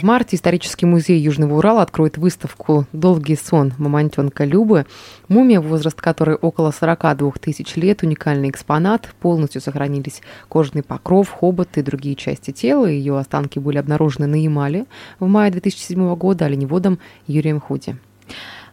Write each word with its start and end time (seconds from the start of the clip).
В 0.00 0.02
марте 0.02 0.34
исторический 0.34 0.86
музей 0.86 1.20
Южного 1.20 1.58
Урала 1.58 1.82
откроет 1.82 2.16
выставку 2.16 2.86
«Долгий 2.94 3.36
сон 3.36 3.74
мамонтенка 3.76 4.46
Любы». 4.46 4.86
Мумия, 5.28 5.60
возраст 5.60 6.00
которой 6.00 6.36
около 6.36 6.70
42 6.70 7.32
тысяч 7.32 7.76
лет, 7.76 8.02
уникальный 8.02 8.48
экспонат. 8.48 9.10
Полностью 9.20 9.60
сохранились 9.60 10.22
кожный 10.48 10.82
покров, 10.82 11.28
хобот 11.28 11.76
и 11.76 11.82
другие 11.82 12.16
части 12.16 12.50
тела. 12.50 12.86
Ее 12.86 13.18
останки 13.18 13.58
были 13.58 13.76
обнаружены 13.76 14.26
на 14.26 14.42
Ямале 14.42 14.86
в 15.18 15.26
мае 15.26 15.52
2007 15.52 16.14
года 16.14 16.46
оленеводом 16.46 16.98
Юрием 17.26 17.60
Худи. 17.60 17.98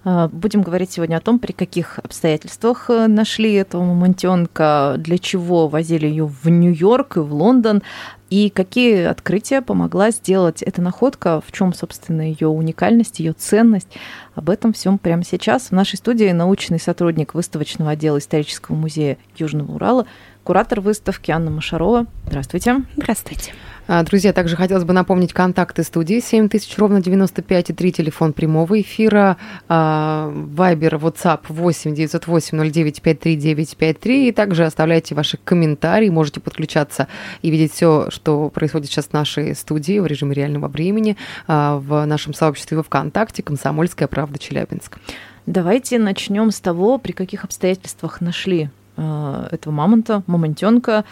А, 0.10 0.30
Будем 0.30 0.62
говорить 0.62 0.92
сегодня 0.92 1.18
о 1.18 1.20
том, 1.20 1.38
при 1.38 1.52
каких 1.52 2.00
обстоятельствах 2.00 2.90
э, 2.90 3.08
нашли 3.08 3.54
этого 3.54 3.84
мамонтенка, 3.84 4.96
для 4.98 5.18
чего 5.18 5.68
возили 5.68 6.08
ее 6.08 6.26
в 6.26 6.48
Нью-Йорк 6.48 7.18
и 7.18 7.20
в 7.20 7.34
Лондон, 7.34 7.84
и 8.30 8.50
какие 8.50 9.04
открытия 9.04 9.62
помогла 9.62 10.12
сделать 10.12 10.62
эта 10.62 10.82
находка, 10.82 11.42
в 11.46 11.52
чем, 11.52 11.74
собственно, 11.74 12.22
ее 12.22 12.48
уникальность, 12.48 13.20
ее 13.20 13.34
ценность. 13.34 13.88
Об 14.36 14.50
этом 14.50 14.74
всем 14.74 14.98
прямо 14.98 15.24
сейчас. 15.24 15.70
В 15.70 15.72
нашей 15.72 15.98
студии 15.98 16.32
научный 16.32 16.80
сотрудник 16.80 17.34
выставочного 17.34 17.92
отдела 17.92 18.18
исторического 18.18 18.76
музея 18.76 19.18
Южного 19.38 19.74
Урала, 19.74 20.06
куратор 20.44 20.82
выставки 20.82 21.32
Анна 21.32 21.52
Машарова. 21.52 22.06
Здравствуйте. 22.26 22.84
Здравствуйте. 22.96 23.54
А, 23.88 24.04
Друзья, 24.04 24.34
также 24.34 24.56
хотелось 24.58 24.84
бы 24.84 24.94
напомнить 24.94 25.32
контакты 25.32 25.84
студии 25.84 26.20
7000 26.20 26.78
ровно 26.78 27.02
95 27.02 27.70
и 27.70 27.74
3 27.74 27.92
телефон 27.94 28.34
прямого 28.34 28.82
эфира, 28.82 29.38
а, 29.70 30.30
Вайбер, 30.30 30.96
WhatsApp 30.96 31.42
8 31.48 31.96
908 31.96 32.70
09 32.70 33.02
53953 33.02 34.28
и 34.28 34.32
также 34.34 34.66
оставляйте 34.66 35.16
ваши 35.16 35.38
комментарии, 35.42 36.10
можете 36.10 36.42
подключаться 36.42 37.08
и 37.42 37.50
видеть 37.50 37.74
все, 37.74 38.08
что 38.10 38.50
происходит 38.50 38.88
сейчас 38.88 39.06
в 39.06 39.14
нашей 39.14 39.56
студии 39.56 40.00
в 40.00 40.06
режиме 40.06 40.34
реального 40.34 40.68
времени 40.68 41.16
а, 41.48 41.78
в 41.78 42.06
нашем 42.06 42.34
сообществе 42.34 42.76
во 42.76 42.84
ВКонтакте 42.84 43.42
«Комсомольская 43.42 44.10
правда 44.10 44.38
Челябинск». 44.38 44.98
Давайте 45.46 45.98
начнем 45.98 46.52
с 46.52 46.60
того, 46.60 46.98
при 46.98 47.14
каких 47.14 47.46
обстоятельствах 47.46 48.20
нашли 48.20 48.70
э, 48.98 49.48
этого 49.52 49.72
мамонта, 49.72 50.24
мамонтенка, 50.28 51.06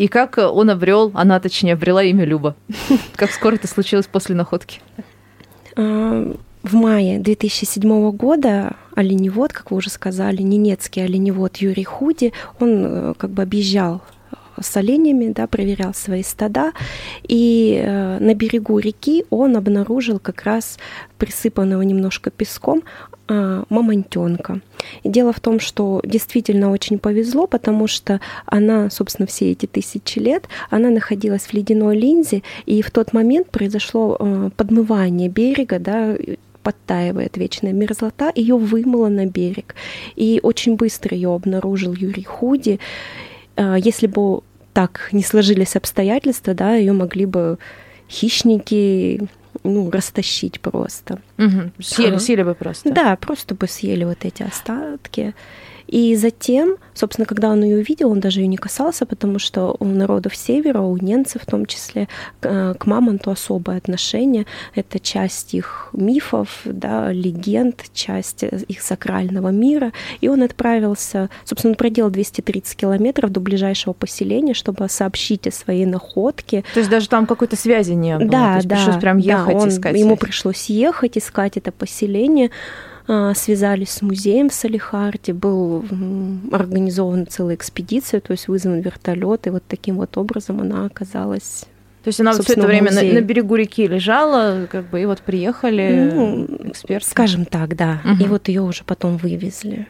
и 0.00 0.08
как 0.08 0.38
он 0.38 0.70
обрел, 0.70 1.10
она 1.12 1.38
точнее 1.40 1.74
обрела 1.74 2.02
имя 2.02 2.24
Люба. 2.24 2.56
Как 3.16 3.30
скоро 3.30 3.56
это 3.56 3.68
случилось 3.68 4.06
после 4.06 4.34
находки? 4.34 4.80
А, 5.76 6.34
В 6.62 6.74
мае 6.74 7.18
2007 7.18 8.10
года 8.12 8.76
оленевод, 8.96 9.52
как 9.52 9.70
вы 9.70 9.76
уже 9.76 9.90
сказали, 9.90 10.40
ненецкий 10.40 11.04
оленевод 11.04 11.58
Юрий 11.58 11.84
Худи, 11.84 12.32
он 12.58 12.84
э, 12.86 13.14
как 13.18 13.28
бы 13.30 13.42
объезжал 13.42 14.00
с 14.58 14.74
оленями, 14.74 15.34
да, 15.34 15.46
проверял 15.46 15.92
свои 15.92 16.22
стада, 16.22 16.72
и 17.28 17.78
э, 17.84 18.18
на 18.20 18.34
берегу 18.34 18.78
реки 18.78 19.26
он 19.28 19.54
обнаружил 19.54 20.18
как 20.18 20.44
раз 20.44 20.78
присыпанного 21.18 21.82
немножко 21.82 22.30
песком 22.30 22.82
а, 23.28 23.64
мамонтенка. 23.68 24.60
И 25.02 25.08
дело 25.08 25.32
в 25.32 25.40
том, 25.40 25.60
что 25.60 26.00
действительно 26.04 26.70
очень 26.70 26.98
повезло, 26.98 27.46
потому 27.46 27.86
что 27.86 28.20
она, 28.46 28.90
собственно, 28.90 29.26
все 29.26 29.52
эти 29.52 29.66
тысячи 29.66 30.18
лет, 30.18 30.48
она 30.70 30.90
находилась 30.90 31.42
в 31.42 31.52
ледяной 31.52 31.96
линзе, 31.96 32.42
и 32.66 32.82
в 32.82 32.90
тот 32.90 33.12
момент 33.12 33.50
произошло 33.50 34.16
э, 34.18 34.50
подмывание 34.56 35.28
берега, 35.28 35.78
да, 35.78 36.16
подтаивает 36.62 37.36
вечная 37.36 37.72
мерзлота, 37.72 38.32
ее 38.34 38.56
вымыло 38.56 39.08
на 39.08 39.26
берег. 39.26 39.74
И 40.16 40.40
очень 40.42 40.76
быстро 40.76 41.14
ее 41.14 41.34
обнаружил 41.34 41.94
Юрий 41.94 42.24
Худи. 42.24 42.78
А, 43.56 43.76
Если 43.76 44.06
бы 44.06 44.40
так 44.72 45.08
не 45.12 45.22
сложились 45.22 45.76
обстоятельства, 45.76 46.54
да, 46.54 46.74
ее 46.74 46.92
могли 46.92 47.26
бы 47.26 47.58
хищники 48.08 49.22
ну, 49.64 49.90
растащить 49.90 50.60
просто. 50.60 51.18
Мгм. 51.36 51.72
Съели, 51.80 52.18
съели 52.18 52.42
бы 52.42 52.54
просто. 52.54 52.90
Да, 52.92 53.16
просто 53.16 53.54
бы 53.54 53.68
съели 53.68 54.04
вот 54.04 54.24
эти 54.24 54.42
остатки. 54.42 55.34
И 55.90 56.14
затем, 56.14 56.76
собственно, 56.94 57.26
когда 57.26 57.48
он 57.50 57.64
ее 57.64 57.78
увидел, 57.78 58.12
он 58.12 58.20
даже 58.20 58.40
ее 58.40 58.46
не 58.46 58.56
касался, 58.56 59.06
потому 59.06 59.40
что 59.40 59.74
у 59.80 59.84
народов 59.84 60.36
севера, 60.36 60.80
у 60.80 60.96
немцев 60.96 61.42
в 61.42 61.46
том 61.46 61.66
числе, 61.66 62.06
к 62.40 62.46
э, 62.46 62.74
к 62.78 62.86
мамонту 62.86 63.32
особое 63.32 63.78
отношение. 63.78 64.46
Это 64.76 65.00
часть 65.00 65.52
их 65.54 65.88
мифов, 65.92 66.60
да, 66.64 67.10
легенд, 67.10 67.82
часть 67.92 68.44
э, 68.44 68.60
их 68.68 68.82
сакрального 68.82 69.48
мира. 69.48 69.92
И 70.20 70.28
он 70.28 70.42
отправился, 70.44 71.28
собственно, 71.44 71.72
он 71.72 71.76
проделал 71.76 72.10
230 72.10 72.76
километров 72.76 73.30
до 73.32 73.40
ближайшего 73.40 73.92
поселения, 73.92 74.54
чтобы 74.54 74.88
сообщить 74.88 75.48
о 75.48 75.50
своей 75.50 75.86
находке. 75.86 76.62
То 76.72 76.78
есть 76.80 76.90
даже 76.90 77.08
там 77.08 77.26
какой-то 77.26 77.56
связи 77.56 77.92
не 77.92 78.16
было. 78.16 78.26
То 78.26 78.30
Да, 78.32 78.54
есть 78.56 78.68
да. 78.68 78.76
пришлось 78.76 78.96
прям 79.00 79.20
да, 79.20 79.26
ехать 79.26 79.54
он- 79.56 79.68
искать. 79.68 79.96
Ему 79.98 80.16
пришлось 80.16 80.66
ехать, 80.66 81.18
искать 81.18 81.56
это 81.56 81.72
поселение. 81.72 82.50
А, 83.12 83.34
Связались 83.34 83.90
с 83.90 84.02
музеем 84.02 84.50
в 84.50 84.54
Салихарде, 84.54 85.32
был 85.32 85.84
организована 86.52 87.26
целая 87.26 87.56
экспедиция, 87.56 88.20
то 88.20 88.30
есть 88.30 88.46
вызван 88.46 88.78
вертолет, 88.78 89.48
и 89.48 89.50
вот 89.50 89.64
таким 89.66 89.96
вот 89.96 90.16
образом 90.16 90.60
она 90.60 90.86
оказалась. 90.86 91.64
То 92.04 92.08
есть 92.08 92.20
она 92.20 92.32
все 92.34 92.52
это 92.52 92.68
время 92.68 92.92
на, 92.92 93.02
на 93.02 93.20
берегу 93.20 93.56
реки 93.56 93.88
лежала, 93.88 94.68
как 94.70 94.88
бы, 94.90 95.02
и 95.02 95.06
вот 95.06 95.22
приехали 95.22 96.12
Ну, 96.14 96.46
эксперты. 96.68 97.10
Скажем 97.10 97.46
так, 97.46 97.74
да. 97.74 98.00
Мгм. 98.04 98.22
И 98.22 98.28
вот 98.28 98.46
ее 98.46 98.62
уже 98.62 98.84
потом 98.84 99.16
вывезли. 99.16 99.88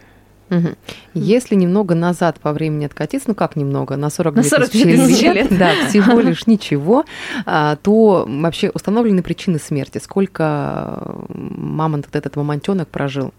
Мгм. 0.51 0.77
Если 1.15 1.55
немного 1.55 1.95
назад 1.95 2.39
по 2.41 2.53
времени 2.53 2.85
откатиться, 2.85 3.29
ну 3.31 3.35
как 3.35 3.57
немного, 3.57 3.97
на 3.97 4.11
42 4.11 4.43
На 4.43 4.49
42 4.49 4.71
тысячи 4.73 4.97
тысячи 4.97 5.25
лет, 5.25 5.51
лет. 5.51 5.59
да, 5.59 5.71
всего 5.89 6.21
лишь 6.21 6.47
ничего, 6.47 7.05
а, 7.47 7.77
то 7.77 8.27
вообще 8.29 8.71
установлены 8.75 9.23
причины 9.23 9.59
смерти. 9.59 9.99
Сколько 9.99 11.03
мамонт, 11.29 12.07
вот 12.07 12.17
этот 12.17 12.37
мамонтенок 12.37 12.89
прожил? 12.89 13.33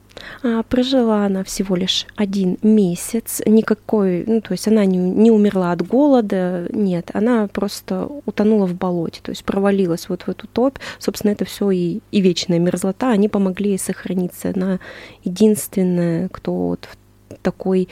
А, 0.43 0.63
Прожила 0.63 1.25
она 1.25 1.43
всего 1.43 1.75
лишь 1.75 2.05
один 2.15 2.57
месяц, 2.61 3.41
никакой, 3.45 4.23
ну, 4.27 4.41
то 4.41 4.51
есть 4.51 4.67
она 4.67 4.85
не, 4.85 4.97
не 4.97 5.31
умерла 5.31 5.71
от 5.71 5.85
голода, 5.87 6.67
нет, 6.71 7.11
она 7.13 7.47
просто 7.47 8.07
утонула 8.25 8.65
в 8.67 8.75
болоте, 8.75 9.21
то 9.23 9.31
есть 9.31 9.43
провалилась 9.45 10.09
вот 10.09 10.23
в 10.23 10.29
эту 10.29 10.47
топь. 10.47 10.77
Собственно, 10.99 11.31
это 11.31 11.45
все 11.45 11.71
и, 11.71 12.01
и 12.11 12.21
вечная 12.21 12.59
мерзлота, 12.59 13.09
они 13.09 13.29
помогли 13.29 13.71
ей 13.71 13.79
сохраниться. 13.79 14.51
Она 14.55 14.79
единственная, 15.23 16.27
кто 16.29 16.53
вот 16.53 16.87
в 16.91 16.97
такой, 17.41 17.89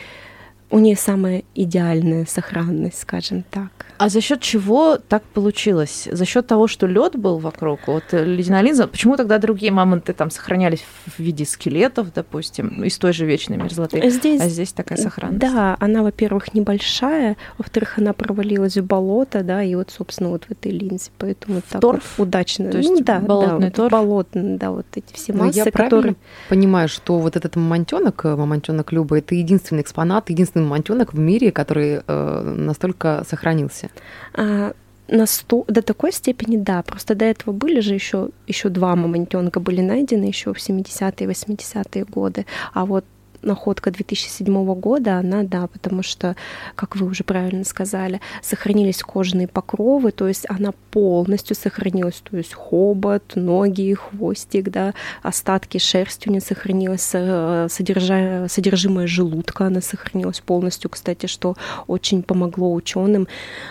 у 0.70 0.80
нее 0.80 0.96
самая 0.96 1.44
идеальная 1.56 2.26
сохранность, 2.26 3.00
скажем 3.02 3.44
так. 3.44 3.89
А 4.00 4.08
за 4.08 4.22
счет 4.22 4.40
чего 4.40 4.98
так 4.98 5.24
получилось? 5.24 6.08
За 6.10 6.24
счет 6.24 6.48
того, 6.48 6.68
что 6.68 6.88
лед 6.88 7.18
был 7.18 7.38
вокруг, 7.38 7.82
вот 7.88 8.06
э, 8.12 8.24
ледяная 8.24 8.62
линза. 8.62 8.88
Почему 8.88 9.18
тогда 9.18 9.40
другие 9.40 9.74
мамонты 9.74 10.14
там 10.14 10.32
сохранялись 10.32 10.86
в 11.06 11.20
виде 11.20 11.44
скелетов, 11.44 12.14
допустим, 12.14 12.82
из 12.86 12.98
той 12.98 13.12
же 13.12 13.26
вечной 13.26 13.58
мерзлоты? 13.58 14.10
Здесь 14.10 14.40
А 14.40 14.48
здесь 14.48 14.72
такая 14.72 14.98
сохранность. 14.98 15.42
Да, 15.42 15.76
она, 15.82 16.02
во-первых, 16.02 16.54
небольшая, 16.54 17.36
во-вторых, 17.58 17.98
она 17.98 18.14
провалилась 18.14 18.78
в 18.78 18.86
болото, 18.86 19.44
да, 19.44 19.64
и 19.64 19.76
вот, 19.76 19.92
собственно, 19.92 20.30
вот 20.30 20.46
в 20.46 20.52
этой 20.52 20.72
линзе, 20.72 21.12
поэтому 21.18 21.60
так 21.60 21.74
вот 21.74 21.82
торф? 21.82 22.20
удачно. 22.20 22.72
То 22.72 22.78
есть 22.78 22.90
ну 22.90 23.02
да, 23.02 23.20
болотный 23.20 23.60
да, 23.60 23.66
вот 23.66 23.74
торф? 23.74 23.92
болотный, 23.92 24.58
да, 24.58 24.72
вот 24.72 24.86
эти 24.96 25.14
все 25.14 25.34
Ну, 25.34 25.44
массы, 25.44 25.58
я 25.58 25.66
правильно 25.66 25.90
которые... 25.90 26.16
понимаю, 26.48 26.88
что 26.88 27.20
вот 27.20 27.36
этот 27.36 27.58
мамонтенок, 27.58 28.24
мамонтенок 28.24 28.94
Люба, 28.94 29.18
это 29.18 29.36
единственный 29.36 29.82
экспонат, 29.82 30.30
единственный 30.30 30.64
мамонтенок 30.64 31.14
в 31.14 31.20
мире, 31.20 31.52
который 31.52 32.00
э, 32.08 32.42
настолько 32.56 33.26
сохранился. 33.28 33.89
А, 34.34 34.74
на 35.08 35.26
сто... 35.26 35.66
До 35.68 35.82
такой 35.82 36.12
степени, 36.12 36.58
да. 36.58 36.82
Просто 36.84 37.16
до 37.16 37.26
этого 37.26 37.54
были 37.54 37.80
же 37.80 37.94
еще, 37.94 38.30
еще 38.48 38.70
два 38.70 38.96
мамонтенка 38.96 39.60
были 39.60 39.82
найдены 39.82 40.26
еще 40.26 40.54
в 40.54 40.58
70-е 40.58 41.28
и 41.28 41.30
80-е 41.30 42.06
годы. 42.06 42.46
А 42.74 42.86
вот 42.86 43.06
находка 43.42 43.92
2007 43.92 44.74
года, 44.76 45.18
она, 45.18 45.44
да, 45.44 45.68
потому 45.68 46.04
что, 46.04 46.36
как 46.76 46.96
вы 46.96 47.08
уже 47.08 47.24
правильно 47.24 47.64
сказали, 47.64 48.22
сохранились 48.42 49.02
кожные 49.02 49.48
покровы, 49.48 50.12
то 50.12 50.28
есть 50.28 50.46
она 50.50 50.74
полностью 50.92 51.56
сохранилась, 51.56 52.22
то 52.30 52.38
есть 52.38 52.54
хобот, 52.54 53.34
ноги, 53.36 53.94
хвостик, 53.94 54.70
да, 54.70 54.94
остатки 55.22 55.78
шерсти 55.78 56.30
у 56.30 56.32
нее 56.32 56.42
сохранилось, 56.42 57.10
э, 57.14 57.68
содержа... 57.70 58.48
содержимое 58.50 59.08
желудка 59.08 59.68
она 59.68 59.82
сохранилась 59.82 60.40
полностью, 60.40 60.90
кстати, 60.90 61.26
что 61.26 61.56
очень 61.88 62.24
помогло 62.24 62.74
ученым 62.74 63.28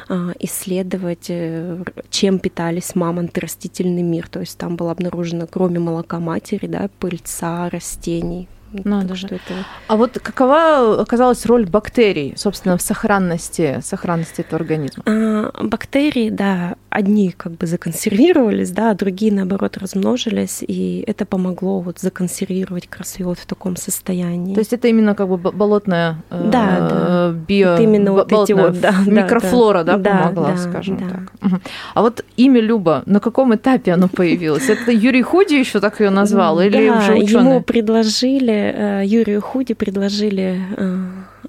а, 0.08 0.32
исследовать, 0.38 1.26
э, 1.28 1.82
чем 2.10 2.38
питались 2.38 2.94
мамонты, 2.94 3.40
растительный 3.40 4.02
мир. 4.02 4.28
То 4.28 4.40
есть 4.40 4.58
там 4.58 4.76
было 4.76 4.92
обнаружено, 4.92 5.46
кроме 5.46 5.78
молока 5.78 6.18
матери, 6.18 6.66
да, 6.66 6.88
пыльца 6.98 7.68
растений. 7.70 8.48
Надо 8.72 9.08
Так 9.08 9.16
же. 9.16 9.26
это- 9.28 9.54
А 9.86 9.96
вот 9.96 10.18
какова 10.22 11.00
оказалась 11.00 11.46
роль 11.46 11.66
бактерий, 11.66 12.34
собственно, 12.36 12.76
в 12.76 12.82
сохранности, 12.82 13.80
сохранности 13.82 14.42
этого 14.42 14.60
организма? 14.60 15.02
А, 15.06 15.50
бактерии, 15.62 16.30
да, 16.30 16.74
одни 16.90 17.30
как 17.36 17.52
бы 17.52 17.66
законсервировались, 17.66 18.70
да, 18.70 18.90
а 18.90 18.94
другие, 18.94 19.32
наоборот, 19.32 19.76
размножились, 19.78 20.62
и 20.66 21.04
это 21.06 21.24
помогло 21.26 21.80
вот 21.80 21.98
законсервировать 22.00 22.88
вот 23.20 23.38
в 23.38 23.46
таком 23.46 23.76
состоянии. 23.76 24.54
То 24.54 24.60
есть 24.60 24.72
это 24.72 24.88
именно 24.88 25.14
как 25.14 25.28
бы 25.28 25.36
болотная 25.36 26.16
э, 26.30 26.48
Да, 26.50 26.88
да. 26.88 27.30
био... 27.48 27.72
Вот 27.72 27.80
именно 27.80 28.12
вот 28.12 28.32
эти 28.32 28.52
вот, 28.52 28.80
да, 28.80 28.94
да, 29.04 29.10
микрофлора, 29.10 29.84
да, 29.84 29.96
да. 29.96 30.18
помогла, 30.18 30.50
Да, 30.52 30.56
скажем 30.56 30.96
да. 30.98 31.04
так. 31.08 31.32
Мгм. 31.40 31.60
А 31.94 32.02
вот 32.02 32.24
имя 32.36 32.60
Люба, 32.60 33.02
на 33.06 33.20
каком 33.20 33.54
этапе 33.54 33.92
оно 33.92 34.08
появилось? 34.08 34.68
Это 34.68 34.90
Юрий 34.92 35.22
Худи 35.22 35.54
еще 35.54 35.80
так 35.80 36.00
ее 36.00 36.10
назвал? 36.10 36.60
Или 36.60 36.88
да, 36.88 36.98
уже 36.98 37.12
ему 37.12 37.24
ученые? 37.24 37.60
предложили, 37.62 38.50
э, 38.58 39.02
Юрию 39.06 39.40
Худи 39.40 39.74
предложили, 39.74 40.60
э, 40.76 40.98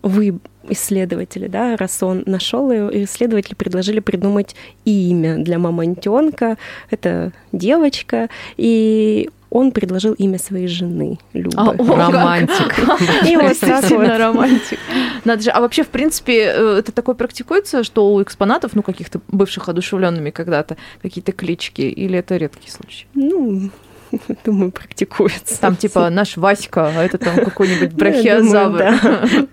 вы 0.03 0.39
исследователи, 0.69 1.47
да, 1.47 1.75
раз 1.77 2.01
он 2.03 2.23
нашел 2.25 2.71
ее, 2.71 3.03
исследователи 3.05 3.55
предложили 3.55 3.99
придумать 3.99 4.55
имя 4.85 5.37
для 5.37 5.57
мамонтенка. 5.57 6.57
Это 6.89 7.31
девочка, 7.51 8.29
и 8.57 9.29
он 9.49 9.71
предложил 9.71 10.13
имя 10.13 10.37
своей 10.37 10.67
жены 10.67 11.17
Любы. 11.33 11.55
А, 11.57 11.71
о. 11.71 11.95
Романтик. 11.95 12.79
И 13.27 13.35
вот 13.35 13.49
Действительно 13.49 14.17
романтик. 14.17 14.79
Надо 15.25 15.41
же. 15.41 15.49
А 15.49 15.59
вообще, 15.61 15.83
в 15.83 15.87
принципе, 15.87 16.53
э, 16.55 16.75
это 16.79 16.91
такое 16.91 17.15
практикуется, 17.15 17.83
что 17.83 18.13
у 18.13 18.21
экспонатов, 18.21 18.75
ну, 18.75 18.83
каких-то 18.83 19.21
бывших 19.27 19.67
одушевленными 19.69 20.29
когда-то, 20.29 20.77
какие-то 21.01 21.31
клички, 21.31 21.81
или 21.81 22.19
это 22.19 22.37
редкий 22.37 22.69
случай? 22.69 23.07
Ну, 23.15 23.71
думаю, 24.45 24.71
практикуется. 24.71 25.59
Там 25.59 25.75
типа 25.75 26.09
наш 26.09 26.37
Васька, 26.37 26.91
а 26.95 27.03
это 27.03 27.17
там 27.17 27.35
какой-нибудь 27.35 27.91
Ну, 27.91 27.97
брахиозавр. 27.97 28.83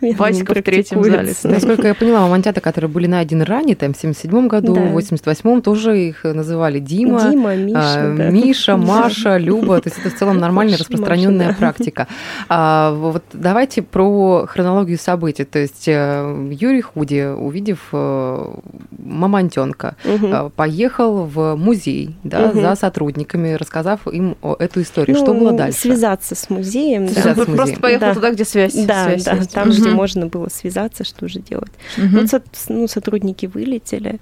Васька 0.19 0.55
в 0.55 0.62
третьем 0.62 1.03
зале. 1.05 1.32
Насколько 1.44 1.88
я 1.88 1.94
поняла, 1.94 2.20
мамонтята, 2.20 2.61
которые 2.61 2.91
были 2.91 3.06
найдены 3.06 3.44
ранее, 3.44 3.76
там, 3.76 3.93
в 3.93 3.99
77 3.99 4.49
году, 4.49 4.75
в 4.75 4.97
88-м, 4.97 5.62
тоже 5.62 5.99
их 5.99 6.25
называли 6.25 6.79
Дима, 6.79 7.31
Дима, 7.31 7.55
Миша, 7.56 7.81
а. 7.81 8.31
Миша. 8.31 8.76
Маша, 8.76 9.37
Люба. 9.37 9.81
То 9.81 9.88
есть 9.88 9.99
это 9.99 10.14
в 10.14 10.19
целом 10.19 10.38
нормальная 10.38 10.79
распространенная 10.79 11.55
практика. 11.55 12.06
А, 12.49 12.93
вот 12.93 13.25
давайте 13.32 13.82
про 13.82 14.47
хронологию 14.47 14.99
событий. 14.99 15.44
То 15.44 15.58
есть 15.58 15.88
э, 15.88 16.49
Юрий 16.50 16.81
Худи, 16.81 17.26
увидев 17.37 17.88
э, 17.93 18.55
мамонтенка, 18.99 19.97
э, 20.05 20.50
поехал 20.55 21.25
в 21.25 21.56
музей 21.56 22.17
за 22.25 22.75
сотрудниками, 22.76 23.53
рассказав 23.55 24.06
им 24.06 24.37
о- 24.43 24.45
эту 24.54 24.82
историю. 24.82 25.16
Что 25.16 25.32
Ну, 25.34 25.40
было 25.40 25.52
дальше? 25.52 25.81
Связаться 25.81 26.34
с 26.34 26.48
музеем. 26.50 27.08
Связаться 27.08 27.34
да. 27.34 27.44
с 27.44 27.48
музеем. 27.48 27.56
Просто 27.56 27.81
поехал 27.81 28.06
Да. 28.06 28.14
туда, 28.14 28.31
где 28.31 28.44
связь. 28.44 28.75
Да, 28.75 29.04
связь 29.04 29.25
да, 29.25 29.32
есть. 29.34 29.52
там, 29.52 29.70
где 29.70 29.82
Мгм. 29.88 29.93
можно 29.94 30.26
было 30.26 30.48
связаться, 30.48 31.04
что 31.04 31.28
же 31.28 31.40
делать. 31.40 31.72
Мгм. 31.96 32.26
Вот 32.31 32.43
ну, 32.69 32.87
сотрудники 32.88 33.46
вылетели. 33.46 34.20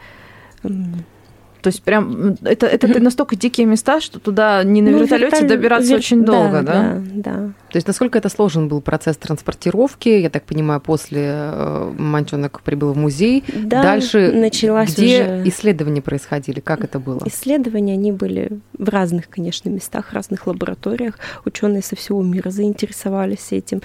То 1.65 1.69
есть 1.69 1.83
прям 1.83 2.37
это, 2.45 2.67
это 2.67 2.87
ты 2.89 3.01
настолько 3.01 3.37
дикие 3.37 3.67
места, 3.67 4.03
что 4.03 4.21
туда 4.21 4.63
не 4.65 4.83
на 4.83 4.91
Ну, 4.91 4.99
вертолете 4.99 5.37
вертоль- 5.39 5.49
добираться 5.49 5.93
вер- 5.95 5.97
очень 5.97 6.23
долго, 6.23 6.61
да? 6.61 7.01
Да, 7.03 7.03
да. 7.15 7.33
То 7.71 7.77
есть 7.77 7.87
насколько 7.87 8.19
это 8.19 8.29
сложен 8.29 8.69
был 8.69 8.83
процесс 8.83 9.17
транспортировки? 9.17 10.11
Я 10.11 10.29
так 10.29 10.45
понимаю, 10.45 10.83
после 10.83 11.23
э, 11.25 11.93
мамонтенок 11.97 12.61
прибыл 12.61 12.93
в 12.93 12.99
музей. 12.99 13.45
Да, 13.49 13.83
Дальше 13.83 14.31
началась 14.35 14.93
где 14.95 15.23
уже 15.23 15.49
исследования 15.49 16.03
происходили? 16.03 16.61
Как 16.61 16.85
это 16.85 16.99
было? 16.99 17.23
Исследования, 17.25 17.95
они 17.95 18.13
были 18.13 18.61
в 18.79 18.87
разных, 18.91 19.31
конечно, 19.31 19.71
местах, 19.71 20.13
разных 20.13 20.47
лабораториях. 20.47 21.19
Ученые 21.47 21.83
со 21.83 21.97
всего 21.97 22.23
мира 22.23 22.51
заинтересовались 22.51 23.53
этим. 23.53 23.81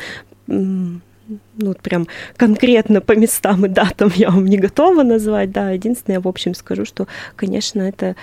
Ну, 1.29 1.67
вот 1.67 1.81
прям 1.81 2.07
конкретно 2.37 3.01
по 3.01 3.15
местам 3.15 3.65
и 3.65 3.69
датам 3.69 4.11
я 4.15 4.29
вам 4.31 4.45
не 4.45 4.57
готова 4.57 5.03
назвать, 5.03 5.51
да. 5.51 5.71
Единственное, 5.71 6.17
я 6.17 6.21
в 6.21 6.27
общем 6.27 6.55
скажу, 6.55 6.85
что, 6.85 7.07
конечно, 7.35 7.81
это 7.81 8.15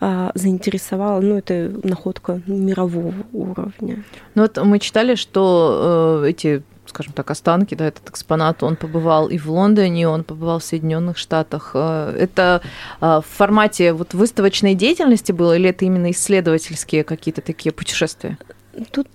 а, 0.00 0.32
заинтересовало, 0.34 1.20
ну, 1.20 1.38
это 1.38 1.72
находка 1.82 2.42
мирового 2.46 3.14
уровня. 3.32 4.04
Ну 4.34 4.42
вот 4.42 4.58
мы 4.64 4.78
читали, 4.78 5.14
что 5.14 6.22
э, 6.24 6.30
эти 6.30 6.62
скажем 6.86 7.12
так, 7.12 7.30
останки, 7.30 7.74
да, 7.74 7.86
этот 7.86 8.10
экспонат, 8.10 8.62
он 8.62 8.76
побывал 8.76 9.28
и 9.28 9.38
в 9.38 9.48
Лондоне, 9.48 10.08
он 10.08 10.24
побывал 10.24 10.58
в 10.58 10.64
Соединенных 10.64 11.16
Штатах. 11.16 11.70
Э, 11.74 12.14
Это 12.18 12.60
э, 13.00 13.20
в 13.20 13.24
формате 13.26 13.92
вот 13.92 14.14
выставочной 14.14 14.74
деятельности 14.74 15.32
было, 15.32 15.56
или 15.56 15.70
это 15.70 15.84
именно 15.84 16.10
исследовательские 16.10 17.04
какие-то 17.04 17.40
такие 17.40 17.72
путешествия? 17.72 18.36
Тут 18.90 19.08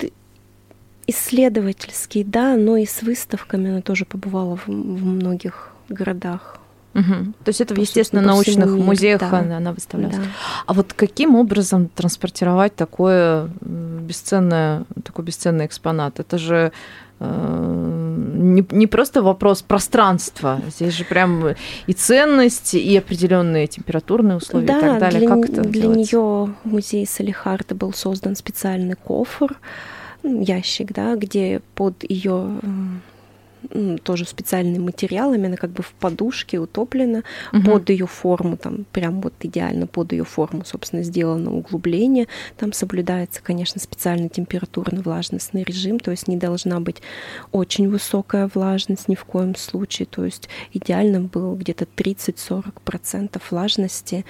исследовательский, 1.08 2.24
да, 2.24 2.56
но 2.56 2.78
и 2.78 2.86
с 2.86 3.02
выставками 3.02 3.72
она 3.72 3.82
тоже 3.82 4.06
побывала 4.06 4.58
в, 4.58 4.68
в 4.68 4.72
многих 4.72 5.72
городах. 5.90 6.60
Мгм. 6.94 7.36
То 7.44 7.50
есть 7.50 7.62
это 7.62 7.76
в 7.76 7.78
По 7.78 7.82
сути, 7.82 7.90
естественно 7.90 8.22
по 8.24 8.28
всему 8.28 8.36
научных 8.36 8.66
миру, 8.72 8.84
музеях 8.84 9.20
да. 9.20 9.40
она, 9.40 9.58
она 9.58 9.72
выставлялась. 9.72 10.18
Да. 10.18 10.24
А 10.66 10.74
вот 10.74 10.94
каким 10.94 11.36
образом 11.36 11.90
транспортировать 11.90 12.76
такое 12.76 13.50
бесценное, 13.62 14.86
такой 15.04 15.24
бесценный 15.24 15.68
экспонат? 15.68 16.20
Это 16.20 16.40
же 16.40 16.72
э, 17.20 18.34
не, 18.34 18.66
не 18.72 18.88
просто 18.88 19.22
вопрос 19.22 19.62
пространства. 19.62 20.60
Здесь 20.70 20.94
же 20.94 21.06
прям 21.06 21.56
и 21.86 21.94
ценность, 21.94 22.74
и 22.74 22.98
определенные 22.98 23.68
температурные 23.68 24.38
условия 24.38 24.66
и 24.66 24.68
так 24.68 25.00
далее. 25.00 25.20
Для, 25.20 25.30
как 25.30 25.50
это 25.50 25.62
для 25.62 25.82
делается? 25.84 26.16
нее 26.16 26.56
музей 26.64 27.06
Салихарда 27.06 27.76
был 27.76 27.94
создан 27.94 28.36
специальный 28.36 28.96
кофр, 28.96 29.56
ящик, 30.28 30.94
да, 30.94 31.16
где 31.16 31.62
под 31.76 32.04
ее 32.10 32.60
тоже 34.04 34.26
специальными 34.26 34.80
материалами, 34.80 35.48
она 35.48 35.58
как 35.58 35.72
бы 35.72 35.84
в 35.84 35.92
подушке 35.94 36.60
утоплена, 36.60 37.24
Мгм. 37.52 37.64
под 37.64 37.90
ее 37.90 38.08
форму, 38.08 38.58
там 38.58 38.86
прям 38.92 39.22
вот 39.22 39.34
идеально 39.42 39.88
под 39.88 40.12
ее 40.12 40.24
форму, 40.24 40.64
собственно, 40.66 41.04
сделано 41.04 41.54
углубление. 41.54 42.28
Там 42.58 42.74
соблюдается, 42.74 43.42
конечно, 43.44 43.80
специальный 43.82 44.30
температурно-влажностный 44.30 45.64
режим, 45.64 46.00
то 46.00 46.12
есть 46.12 46.28
не 46.28 46.38
должна 46.38 46.80
быть 46.80 46.98
очень 47.52 47.90
высокая 47.90 48.50
влажность 48.54 49.08
ни 49.08 49.16
в 49.16 49.26
коем 49.26 49.56
случае, 49.56 50.06
то 50.06 50.24
есть 50.26 50.50
идеально 50.74 51.22
был 51.22 51.56
где-то 51.56 51.86
30-40% 51.96 53.42
влажности, 53.50 54.26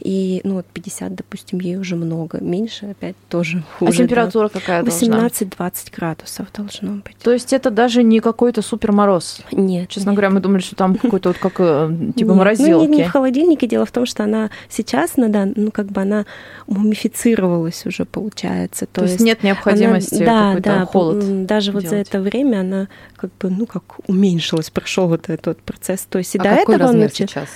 и 0.00 0.40
ну 0.44 0.54
вот 0.54 0.66
50, 0.66 1.14
допустим, 1.14 1.60
ей 1.60 1.76
уже 1.76 1.96
много, 1.96 2.38
меньше 2.40 2.86
опять 2.86 3.16
тоже 3.28 3.58
А 3.58 3.78
хуже. 3.78 3.92
да. 3.92 3.98
температура 3.98 4.48
какая 4.48 4.82
должна 4.82 5.22
быть? 5.24 5.32
18-20 5.42 5.94
градусов 5.96 6.46
должно 6.52 6.92
быть. 6.96 7.16
То 7.22 7.32
есть 7.32 7.52
это 7.52 7.70
даже 7.70 8.02
не 8.02 8.20
какой-то 8.20 8.62
супер 8.62 8.75
мороз. 8.92 9.40
Нет. 9.52 9.88
Честно 9.88 10.10
нет. 10.10 10.16
говоря, 10.16 10.30
мы 10.30 10.40
думали, 10.40 10.60
что 10.60 10.76
там 10.76 10.94
какой-то 10.96 11.30
вот 11.30 11.38
как 11.38 11.54
э, 11.58 11.90
типа 12.16 12.28
Нет, 12.28 12.38
морозилки. 12.38 12.86
Ну, 12.86 12.92
не, 12.92 12.98
не 12.98 13.04
в 13.04 13.10
холодильнике. 13.10 13.66
Дело 13.66 13.86
в 13.86 13.92
том, 13.92 14.06
что 14.06 14.24
она 14.24 14.50
сейчас, 14.68 15.16
на 15.16 15.28
дан- 15.28 15.54
ну, 15.56 15.70
как 15.70 15.86
бы 15.86 16.02
она 16.02 16.26
мумифицировалась 16.66 17.86
уже, 17.86 18.04
получается. 18.04 18.86
То, 18.86 19.04
есть, 19.04 19.20
нет 19.20 19.42
необходимости 19.42 20.22
она, 20.22 20.48
какой-то 20.48 20.68
да, 20.70 20.78
да, 20.80 20.86
холод. 20.86 21.46
даже 21.46 21.72
вот 21.72 21.82
за 21.82 21.90
делать. 21.90 22.08
это 22.08 22.20
время 22.20 22.60
она 22.60 22.88
как 23.16 23.30
бы, 23.38 23.50
ну, 23.50 23.66
как 23.66 23.82
уменьшилась, 24.06 24.70
прошел 24.70 25.08
вот 25.08 25.28
этот 25.28 25.60
процесс. 25.62 26.06
То 26.08 26.18
есть 26.18 26.34
и 26.34 26.38
а 26.38 26.42
до 26.42 26.48
какой 26.50 26.74
этого 26.76 26.90
размер 26.90 27.10
сейчас? 27.10 27.48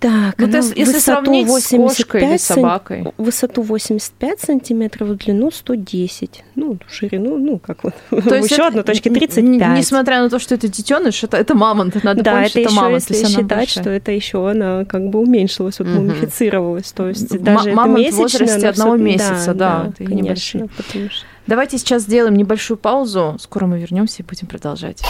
Так, 0.00 0.34
Вот 0.38 0.48
она 0.48 0.56
если- 0.58 0.78
если 0.78 0.94
высоту 0.94 1.00
сравнить 1.24 1.46
с 1.46 1.50
кошкой 1.50 2.20
или 2.22 2.26
85 2.30 2.40
сан- 2.40 2.54
собакой. 2.56 3.04
Высоту 3.18 3.60
85 3.62 4.40
сантиметров, 4.40 5.08
в 5.10 5.16
длину 5.16 5.50
110. 5.50 6.42
Ну, 6.54 6.78
в 6.86 6.92
ширину, 6.94 7.36
ну, 7.36 7.58
как 7.58 7.84
вот, 7.84 7.94
То 8.10 8.34
есть 8.36 8.50
еще 8.50 8.62
это 8.62 8.66
одной 8.68 8.84
точке 8.84 9.10
н- 9.10 9.14
35. 9.16 9.68
н- 9.68 9.74
Несмотря 9.76 10.22
на 10.22 10.30
то, 10.30 10.38
что 10.38 10.54
это 10.54 10.68
детеныш, 10.68 11.22
это, 11.24 11.36
это 11.36 11.54
мамонт. 11.54 12.02
Надо 12.02 12.22
да, 12.22 12.32
помнить, 12.32 12.50
это 12.52 12.60
это 12.60 12.68
еще, 12.70 12.80
мамонт. 12.80 12.94
если 13.10 13.26
считать, 13.26 13.46
большая. 13.46 13.66
что 13.84 13.90
это 13.90 14.10
еще 14.12 14.50
она 14.50 14.84
как 14.86 15.08
бы 15.10 15.18
уменьшилась, 15.20 15.78
вот 15.78 15.88
Мгм. 15.88 15.96
мумифицировалась. 16.06 16.90
То 16.92 17.08
есть 17.08 17.30
М- 17.34 17.44
даже 17.44 17.68
это 17.68 17.76
мамонт 17.76 17.98
в 17.98 18.00
месячное, 18.00 18.22
возрасте 18.22 18.68
одного 18.68 18.94
всё- 18.94 19.02
месяца, 19.04 19.54
да, 19.54 19.86
это 19.92 20.02
и 20.02 20.06
конечно, 20.06 20.24
небольшие. 20.24 20.68
потому 20.76 21.10
что 21.10 21.26
Давайте 21.46 21.78
сейчас 21.78 22.02
сделаем 22.02 22.36
небольшую 22.36 22.78
паузу. 22.78 23.36
Скоро 23.40 23.66
мы 23.66 23.80
вернемся 23.80 24.22
и 24.22 24.26
будем 24.26 24.46
продолжать. 24.46 25.02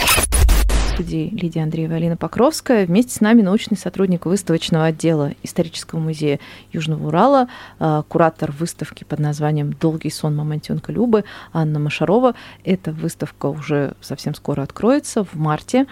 Студии 1.00 1.30
Лидия 1.30 1.62
Андреева 1.62 1.94
и 1.94 1.96
Алина 1.96 2.18
Покровская. 2.18 2.84
Вместе 2.84 3.14
с 3.14 3.22
нами 3.22 3.40
научный 3.40 3.78
сотрудник 3.78 4.26
выставочного 4.26 4.84
отдела 4.84 5.32
Исторического 5.42 5.98
музея 5.98 6.40
Южного 6.72 7.06
Урала, 7.06 7.48
э, 7.78 8.02
куратор 8.06 8.52
выставки 8.52 9.04
под 9.04 9.18
названием 9.18 9.72
«Долгий 9.72 10.10
сон 10.10 10.36
мамонтенка 10.36 10.92
Любы» 10.92 11.24
Анна 11.54 11.78
Машарова. 11.78 12.34
Эта 12.64 12.92
выставка 12.92 13.46
уже 13.46 13.94
совсем 14.02 14.34
скоро 14.34 14.60
откроется, 14.60 15.24
в 15.24 15.36
марте. 15.36 15.86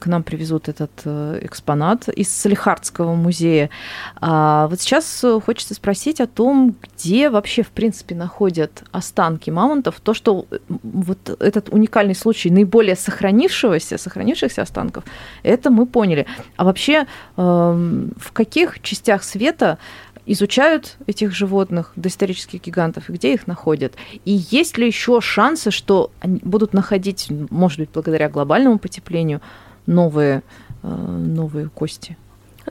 К 0.00 0.06
нам 0.06 0.22
привезут 0.22 0.70
этот 0.70 0.92
э, 1.04 1.40
экспонат 1.42 2.08
из 2.08 2.30
Салихардского 2.30 3.14
музея. 3.14 3.68
А 4.16 4.68
вот 4.68 4.80
сейчас 4.80 5.22
хочется 5.44 5.74
спросить 5.74 6.22
о 6.22 6.26
том, 6.26 6.74
где 6.80 7.28
вообще, 7.28 7.62
в 7.62 7.68
принципе, 7.68 8.14
находят 8.14 8.82
останки 8.92 9.50
мамонтов. 9.50 10.00
То, 10.00 10.14
что 10.14 10.46
э, 10.50 10.56
вот 10.82 11.36
этот 11.38 11.68
уникальный 11.68 12.14
случай 12.14 12.48
наиболее 12.48 12.96
сохранившегося, 12.96 13.98
сохранившихся 13.98 14.53
останков, 14.62 15.04
это 15.42 15.70
мы 15.70 15.86
поняли. 15.86 16.26
А 16.56 16.64
вообще, 16.64 17.06
эм, 17.36 18.12
в 18.16 18.32
каких 18.32 18.80
частях 18.82 19.24
света 19.24 19.78
изучают 20.26 20.96
этих 21.06 21.32
животных, 21.32 21.92
доисторических 21.96 22.62
гигантов, 22.62 23.10
и 23.10 23.12
где 23.12 23.34
их 23.34 23.46
находят? 23.46 23.94
И 24.24 24.32
есть 24.50 24.78
ли 24.78 24.86
еще 24.86 25.20
шансы, 25.20 25.70
что 25.70 26.10
они 26.20 26.40
будут 26.42 26.72
находить, 26.72 27.28
может 27.50 27.78
быть, 27.78 27.90
благодаря 27.92 28.28
глобальному 28.28 28.78
потеплению, 28.78 29.40
новые, 29.86 30.42
э, 30.82 30.88
новые 30.88 31.68
кости? 31.68 32.16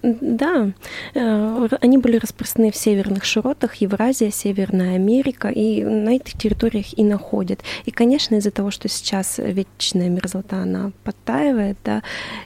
Да, 0.01 0.71
э, 1.13 1.67
они 1.81 1.97
были 1.97 2.17
распространены 2.17 2.71
в 2.71 2.75
северных 2.75 3.23
широтах, 3.25 3.75
Евразия, 3.75 4.31
Северная 4.31 4.95
Америка, 4.95 5.49
и 5.49 5.83
на 5.83 6.15
этих 6.15 6.37
территориях 6.37 6.97
и 6.97 7.03
находят. 7.03 7.61
И, 7.85 7.91
конечно, 7.91 8.35
из-за 8.35 8.51
того, 8.51 8.71
что 8.71 8.89
сейчас 8.89 9.37
вечная 9.37 10.09
мерзлота, 10.09 10.57
она 10.57 10.91
подтаивает, 11.03 11.77
да, 11.83 12.01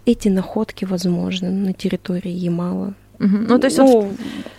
эти 0.06 0.30
находки 0.30 0.86
возможны 0.86 1.50
на 1.50 1.74
территории 1.74 2.32
Ямала. 2.32 2.94
Ну, 3.20 3.60
то 3.60 3.66
есть 3.66 3.78
ну, 3.78 4.02
вот 4.02 4.12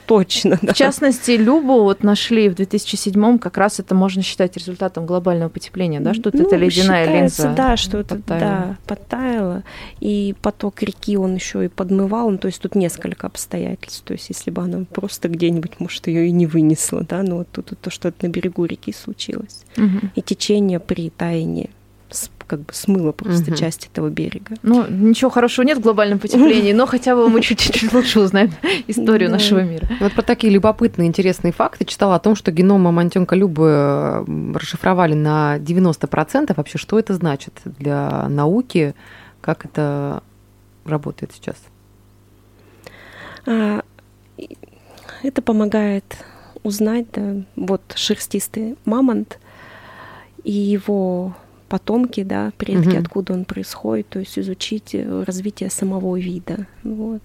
точно, 0.07 0.59
да. 0.63 0.73
В 0.73 0.77
частности, 0.77 1.33
Любу 1.33 1.83
вот 1.83 2.03
нашли 2.03 2.49
в 2.49 2.55
2007 2.55 3.39
как 3.39 3.59
раз 3.59 3.79
это 3.79 3.95
можно 3.95 4.23
считать 4.23 4.57
результатом 4.57 5.07
глобального 5.07 5.49
потепления, 5.51 6.01
да, 6.01 6.15
что 6.15 6.31
Ну, 6.33 6.43
эта 6.43 6.57
ледяная 6.57 7.21
линза 7.21 7.53
Да, 7.57 7.77
что 7.77 7.99
это 7.99 8.17
подтаяла. 8.17 8.49
да, 8.49 8.77
подтаяло. 8.87 9.65
И 10.01 10.35
поток 10.43 10.83
реки 10.83 11.17
он 11.17 11.35
еще 11.35 11.65
и 11.65 11.69
подмывал. 11.69 12.31
Ну, 12.31 12.39
то 12.39 12.47
есть 12.47 12.61
тут 12.61 12.75
несколько 12.75 13.27
обстоятельств. 13.27 14.03
То 14.05 14.15
есть 14.15 14.29
если 14.31 14.51
бы 14.51 14.63
она 14.63 14.85
просто 14.93 15.29
где-нибудь, 15.29 15.79
может, 15.79 16.07
ее 16.07 16.29
и 16.29 16.31
не 16.31 16.47
вынесла, 16.47 17.03
да, 17.03 17.23
но 17.23 17.39
вот 17.39 17.49
тут 17.53 17.73
то, 17.81 17.91
что 17.91 18.09
это 18.09 18.27
на 18.27 18.31
берегу 18.31 18.65
реки 18.65 18.93
случилось. 18.93 19.65
Мгм. 19.77 20.11
И 20.15 20.23
течение 20.23 20.81
при 20.81 21.11
таянии 21.11 21.71
как 22.49 22.61
бы 22.61 22.73
смыло 22.73 23.13
просто 23.13 23.51
Мгм. 23.51 23.55
часть 23.57 23.89
этого 23.93 24.09
берега. 24.09 24.57
Ну, 24.63 24.85
ничего 24.89 25.31
хорошего 25.31 25.65
нет 25.65 25.79
в 25.79 25.81
глобальном 25.83 26.19
потеплении, 26.19 26.73
но 26.73 26.87
хотя 26.87 27.15
бы 27.15 27.29
мы 27.29 27.41
чуть-чуть 27.43 27.93
лучше 27.93 28.19
узнаем 28.21 28.51
историю 28.89 29.31
нашего 29.31 29.61
мира. 29.61 29.87
Вот 30.01 30.13
про 30.15 30.23
такие 30.23 30.53
любопытные, 30.53 31.07
интересные 31.07 31.53
факты 31.53 31.85
читала 31.85 32.17
о 32.17 32.19
том, 32.19 32.35
что 32.35 32.51
геном 32.51 32.81
мамонтенка 32.83 33.37
Любы 33.37 34.25
расшифровали 34.55 35.15
на 35.15 35.59
90%. 35.59 36.53
Вообще, 36.57 36.79
что 36.79 36.99
это 36.99 37.15
значит 37.15 37.53
для 37.65 38.29
науки? 38.29 38.95
Как 39.41 39.65
это 39.65 40.23
работает 40.85 41.33
сейчас? 41.35 41.57
А, 43.47 43.83
это 45.23 45.43
помогает 45.43 46.17
узнать, 46.63 47.07
да, 47.13 47.37
вот 47.57 47.83
шерстистый 47.95 48.77
мамонт 48.85 49.39
и 50.45 50.53
его 50.53 51.35
потомки, 51.69 52.23
да, 52.23 52.53
предки, 52.57 52.89
Мгм. 52.89 52.99
откуда 52.99 53.33
он 53.35 53.45
происходит, 53.45 54.09
то 54.09 54.19
есть 54.19 54.39
изучить 54.39 54.95
э, 54.95 55.25
развитие 55.27 55.71
самого 55.71 56.19
вида. 56.19 56.67
Вот. 56.83 57.23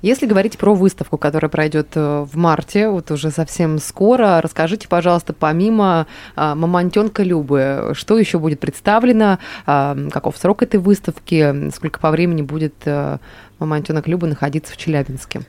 Если 0.00 0.26
говорить 0.26 0.56
про 0.56 0.74
выставку, 0.74 1.18
которая 1.18 1.50
пройдет 1.50 1.88
э, 1.94 2.24
в 2.26 2.36
марте, 2.36 2.88
вот 2.88 3.10
уже 3.10 3.30
совсем 3.30 3.78
скоро, 3.78 4.40
расскажите, 4.40 4.88
пожалуйста, 4.88 5.34
помимо 5.34 6.06
а, 6.34 6.54
мамонтенка 6.54 7.22
Любы, 7.22 7.90
что 7.92 8.18
еще 8.18 8.38
будет 8.38 8.60
представлено, 8.60 9.38
а, 9.66 9.96
каков 10.10 10.38
срок 10.38 10.62
этой 10.62 10.80
выставки, 10.80 11.70
сколько 11.70 12.00
по 12.00 12.10
времени 12.10 12.40
будет 12.40 12.74
э, 12.86 13.18
мамонтенок 13.58 14.08
Любы 14.08 14.26
находиться 14.26 14.72
в 14.72 14.78
Челябинске? 14.78 15.42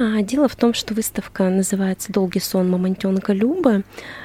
А, 0.00 0.22
Дело 0.22 0.48
в 0.48 0.56
том, 0.56 0.72
что 0.72 0.94
выставка 0.94 1.50
называется 1.50 2.10
«Долгий 2.10 2.40
сон 2.40 2.70
мамонтенка 2.70 3.34
Люба». 3.34 3.82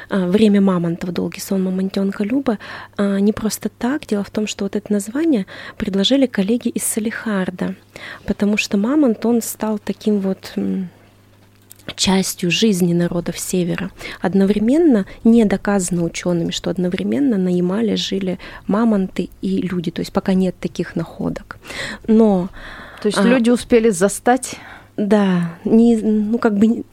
Время 0.09 0.61
мамонтов 0.61 1.11
«Долгий 1.11 1.41
сон 1.41 1.63
мамонтенка 1.63 2.23
Люба». 2.23 2.59
Не 2.97 3.33
просто 3.33 3.67
так. 3.67 4.05
Дело 4.05 4.23
в 4.23 4.29
том, 4.29 4.47
что 4.47 4.63
вот 4.63 4.77
это 4.77 4.93
название 4.93 5.45
предложили 5.77 6.27
коллеги 6.27 6.69
из 6.69 6.83
Салихарда, 6.83 7.75
потому 8.25 8.55
что 8.55 8.77
мамонт, 8.77 9.25
он 9.25 9.41
стал 9.41 9.77
таким 9.77 10.21
вот 10.21 10.53
частью 11.97 12.51
жизни 12.51 12.93
народов 12.93 13.37
Севера. 13.37 13.91
Одновременно 14.21 15.05
не 15.25 15.43
доказано 15.43 16.03
учеными, 16.03 16.51
что 16.51 16.69
одновременно 16.69 17.37
на 17.37 17.49
Ямале 17.49 17.97
жили 17.97 18.39
мамонты 18.65 19.29
и 19.41 19.61
люди, 19.61 19.91
то 19.91 19.99
есть 19.99 20.13
пока 20.13 20.33
нет 20.33 20.55
таких 20.57 20.95
находок. 20.95 21.57
Но 22.07 22.49
То 23.01 23.07
есть 23.07 23.19
А. 23.19 23.23
люди 23.23 23.49
успели 23.49 23.89
застать 23.89 24.55
да, 24.97 25.57
не, 25.65 25.97
ну 25.97 26.37
как 26.37 26.57
бы 26.57 26.67
не- 26.67 26.83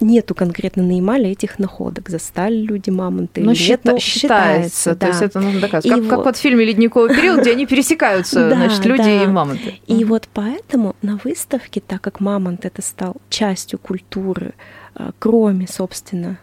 нету 0.00 0.34
конкретно 0.34 0.82
на 0.82 0.96
Ямале 0.96 1.30
этих 1.30 1.58
находок. 1.60 2.08
Застали 2.08 2.56
люди 2.56 2.90
мамонты 2.90 3.40
но 3.40 3.52
или 3.52 3.58
нет, 3.68 3.80
счита- 3.80 3.92
но 3.92 3.98
считается. 3.98 4.96
То 4.96 5.06
есть 5.06 5.20
да. 5.20 5.26
это 5.26 5.40
нужно 5.40 5.60
доказывать. 5.60 5.86
И 5.98 6.00
Как, 6.00 6.08
как 6.08 6.18
вот- 6.18 6.24
вот 6.26 6.36
в 6.36 6.40
фильме 6.40 6.64
«Ледниковый 6.64 7.14
период», 7.14 7.40
где 7.40 7.52
они 7.52 7.66
пересекаются, 7.72 8.48
Да, 8.50 8.56
значит, 8.56 8.84
люди 8.84 9.02
да. 9.04 9.22
и 9.22 9.26
мамонты. 9.28 9.74
И 9.86 10.04
вот 10.04 10.28
поэтому 10.34 10.96
на 11.02 11.18
выставке, 11.22 11.80
так 11.80 12.00
как 12.00 12.18
мамонт 12.20 12.64
это 12.64 12.82
стал 12.82 13.16
частью 13.30 13.78
культуры, 13.78 14.54
а, 14.94 15.12
кроме, 15.18 15.68
собственно, 15.68 16.38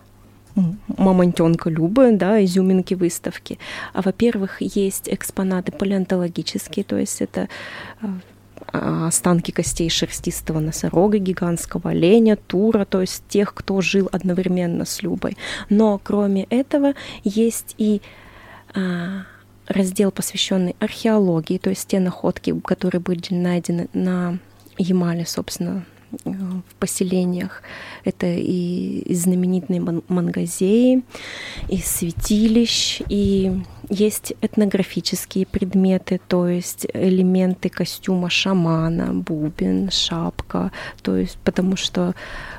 мамонтенка 0.97 1.69
Любы, 1.69 2.11
да, 2.13 2.43
изюминки 2.43 2.93
выставки. 2.93 3.59
А, 3.93 4.01
во-первых, 4.01 4.57
есть 4.61 5.07
экспонаты 5.07 5.71
палеонтологические, 5.71 6.83
то 6.83 6.97
есть 6.97 7.21
это 7.21 7.47
а, 8.01 8.07
останки 8.71 9.51
костей 9.51 9.89
шерстистого 9.89 10.59
носорога, 10.59 11.17
гигантского 11.17 11.91
оленя, 11.91 12.35
тура, 12.35 12.85
то 12.85 13.01
есть 13.01 13.23
тех, 13.27 13.53
кто 13.53 13.81
жил 13.81 14.09
одновременно 14.11 14.85
с 14.85 15.01
Любой. 15.01 15.37
Но 15.69 15.99
кроме 16.03 16.43
этого 16.45 16.93
есть 17.23 17.75
и 17.77 18.01
а, 18.73 19.23
раздел, 19.67 20.11
посвященный 20.11 20.75
археологии, 20.79 21.57
то 21.57 21.69
есть 21.69 21.87
те 21.87 21.99
находки, 21.99 22.57
которые 22.59 23.01
были 23.01 23.21
найдены 23.33 23.87
на 23.93 24.39
Ямале, 24.77 25.25
собственно, 25.25 25.85
в 26.25 26.75
поселениях. 26.79 27.61
Это 28.03 28.25
и 28.27 29.03
Ман- 29.79 30.03
Мангазеи, 30.07 31.03
из 31.67 31.85
святилищ, 31.85 33.01
и 33.09 33.61
есть 33.89 34.33
этнографические 34.41 35.45
предметы, 35.45 36.19
то 36.27 36.47
есть 36.47 36.87
элементы 36.93 37.69
костюма 37.69 38.29
шамана, 38.29 39.13
бубен, 39.13 39.89
шапка, 39.91 40.71
то 41.01 41.15
есть 41.15 41.37
потому 41.43 41.75
что 41.75 42.13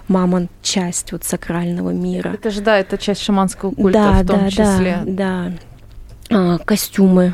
мамонт— 0.09 0.51
часть 0.63 1.13
вот 1.13 1.25
сакрального 1.25 1.91
мира. 1.91 2.31
Это 2.35 2.51
же, 2.51 2.61
да, 2.61 2.79
это 2.79 2.99
часть 2.99 3.23
шаманского 3.23 3.73
культа 3.73 3.99
Да, 3.99 4.23
в 4.23 4.27
том 4.27 4.41
да, 4.41 4.51
числе. 4.51 4.99
Да, 5.07 5.45
да. 5.51 5.53
А, 6.33 6.59
костюмы 6.59 7.33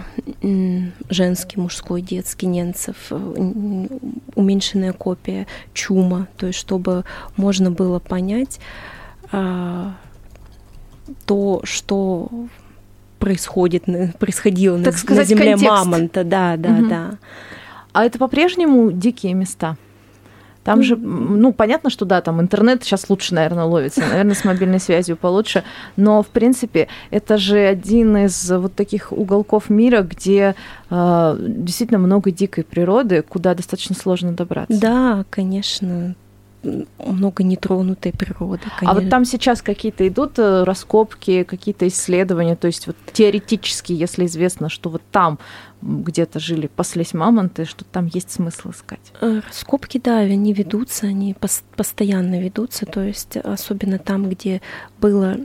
женский, 1.11 1.61
мужской, 1.61 2.01
детский 2.01 2.47
ненцев, 2.47 2.97
э, 3.11 3.87
уменьшенная 4.35 4.93
копия 4.95 5.47
чума, 5.75 6.29
то 6.39 6.47
есть 6.47 6.59
чтобы 6.59 7.05
можно 7.37 7.71
было 7.71 7.99
понять 7.99 8.59
а, 9.33 9.95
то, 11.27 11.61
что 11.65 12.29
происходит, 13.19 13.87
на- 13.87 14.13
происходило 14.19 14.77
на, 14.79 14.85
Так 14.85 14.95
на 14.95 14.99
сказать, 14.99 15.29
земле 15.29 15.53
контекст. 15.53 15.71
мамонта, 15.71 16.25
да, 16.25 16.57
да, 16.57 16.69
Мгм. 16.71 16.89
да. 16.89 17.11
А 17.93 18.05
это 18.05 18.19
по-прежнему 18.19 18.93
дикие 18.93 19.35
места? 19.35 19.77
Там 20.67 20.83
же, 20.83 20.97
ну, 20.97 21.53
понятно, 21.53 21.91
что 21.91 22.05
да, 22.05 22.21
там 22.21 22.41
интернет 22.41 22.83
сейчас 22.83 23.09
лучше, 23.09 23.35
наверное, 23.37 23.63
ловится, 23.63 24.01
наверное, 24.01 24.35
с 24.35 24.45
мобильной 24.45 24.81
связью 24.81 25.17
получше, 25.17 25.63
но, 25.97 26.25
в 26.25 26.27
принципе, 26.27 26.89
это 27.13 27.39
же 27.39 27.59
один 27.59 28.17
из 28.17 28.51
вот 28.51 28.75
таких 28.75 29.13
уголков 29.13 29.71
мира, 29.71 30.03
где 30.03 30.57
э, 30.91 31.37
действительно 31.39 32.01
много 32.01 32.33
дикой 32.33 32.65
природы, 32.65 33.23
куда 33.23 33.55
достаточно 33.55 33.95
сложно 33.95 34.33
добраться. 34.33 34.81
Да, 34.81 35.25
конечно, 35.31 36.17
много 36.99 37.45
нетронутой 37.45 38.11
природы. 38.13 38.63
А 38.67 38.81
конечно. 38.81 39.01
вот 39.01 39.09
там 39.09 39.25
сейчас 39.25 39.63
какие-то 39.63 40.07
идут 40.09 40.37
э, 40.41 40.65
раскопки, 40.65 41.45
какие-то 41.45 41.87
исследования, 41.87 42.57
то 42.57 42.67
есть 42.67 42.89
вот 42.89 42.97
теоретически, 43.13 43.93
если 43.93 44.27
известно, 44.27 44.69
что 44.69 44.91
вот 44.91 45.03
там 45.13 45.39
где-то 45.83 46.41
жили, 46.41 46.67
паслись 46.69 47.15
мамонты, 47.15 47.65
что 47.65 47.85
там 47.85 48.07
есть 48.07 48.31
смысл 48.31 48.71
искать. 48.71 49.13
Э, 49.21 49.41
Раскопки, 49.47 50.01
да, 50.03 50.19
они 50.19 50.53
ведутся, 50.53 51.07
они 51.07 51.33
пос- 51.35 51.63
постоянно 51.77 52.41
ведутся, 52.41 52.87
то 52.87 53.03
есть 53.03 53.37
особенно 53.37 53.99
там, 53.99 54.29
где 54.29 54.63
было 55.01 55.37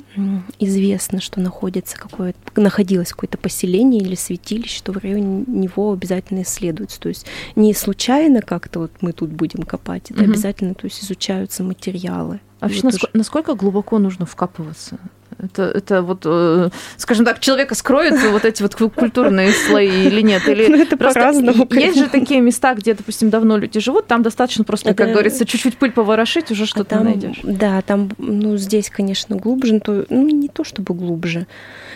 известно, 0.60 1.20
что 1.22 1.40
находится 1.42 1.98
какое 1.98 2.34
находилось 2.56 3.12
какое-то 3.12 3.38
поселение 3.38 4.02
или 4.02 4.16
святилище, 4.16 4.82
то 4.84 4.92
в 4.94 4.98
районе 4.98 5.44
него 5.48 5.92
обязательно 5.92 6.42
исследуется. 6.44 7.00
То 7.00 7.10
есть 7.10 7.26
не 7.56 7.74
случайно 7.74 8.42
как-то 8.42 8.80
вот 8.80 8.92
мы 9.02 9.12
тут 9.14 9.30
будем 9.32 9.64
копать, 9.64 10.12
это 10.12 10.24
Мгм. 10.24 10.32
обязательно 10.32 10.74
то 10.74 10.86
есть 10.86 11.04
изучаются 11.04 11.64
материалы. 11.64 12.40
А 12.60 12.66
вообще, 12.66 12.82
вот 12.84 12.94
наско- 12.94 13.10
насколько 13.14 13.56
глубоко 13.56 14.00
нужно 14.00 14.26
вкапываться? 14.26 14.98
Это, 15.42 15.64
это 15.64 16.02
вот, 16.02 16.22
э, 16.26 16.70
скажем 16.98 17.26
так, 17.26 17.40
человека 17.40 17.76
скроют 17.76 18.22
вот 18.32 18.46
эти 18.46 18.62
вот 18.62 18.76
ку- 18.76 18.90
культурные 18.90 19.52
слои 19.52 20.06
или 20.08 20.22
нет? 20.22 20.48
Или 20.48 20.68
Ну, 20.68 20.78
это 20.78 20.98
просто 20.98 21.32
Есть 21.72 21.98
же 21.98 22.10
такие 22.10 22.42
места, 22.42 22.74
где, 22.76 22.94
допустим, 22.94 23.30
давно 23.30 23.58
люди 23.58 23.80
живут, 23.80 24.08
там 24.08 24.22
достаточно 24.24 24.64
просто, 24.64 24.94
как 24.94 25.12
говорится, 25.12 25.46
чуть-чуть 25.46 25.78
пыль 25.78 25.92
поворошить, 25.92 26.52
уже 26.52 26.64
А 26.64 26.68
что-то 26.68 26.90
там, 26.92 27.06
найдешь. 27.06 27.40
Да, 27.44 27.82
там, 27.82 28.10
ну, 28.18 28.58
здесь, 28.58 28.90
конечно, 28.90 29.36
глубже, 29.36 29.74
но 29.74 29.80
то, 29.80 30.06
ну, 30.10 30.28
не 30.28 30.48
то 30.48 30.64
чтобы 30.64 30.94
глубже. 30.94 31.48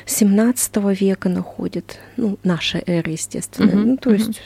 17 0.05 0.77
века 0.99 1.29
находят, 1.29 1.97
ну, 2.17 2.37
наша 2.43 2.81
эра, 2.85 3.11
естественно. 3.11 3.71
Ну, 3.73 3.97
то 3.97 4.11
есть 4.11 4.41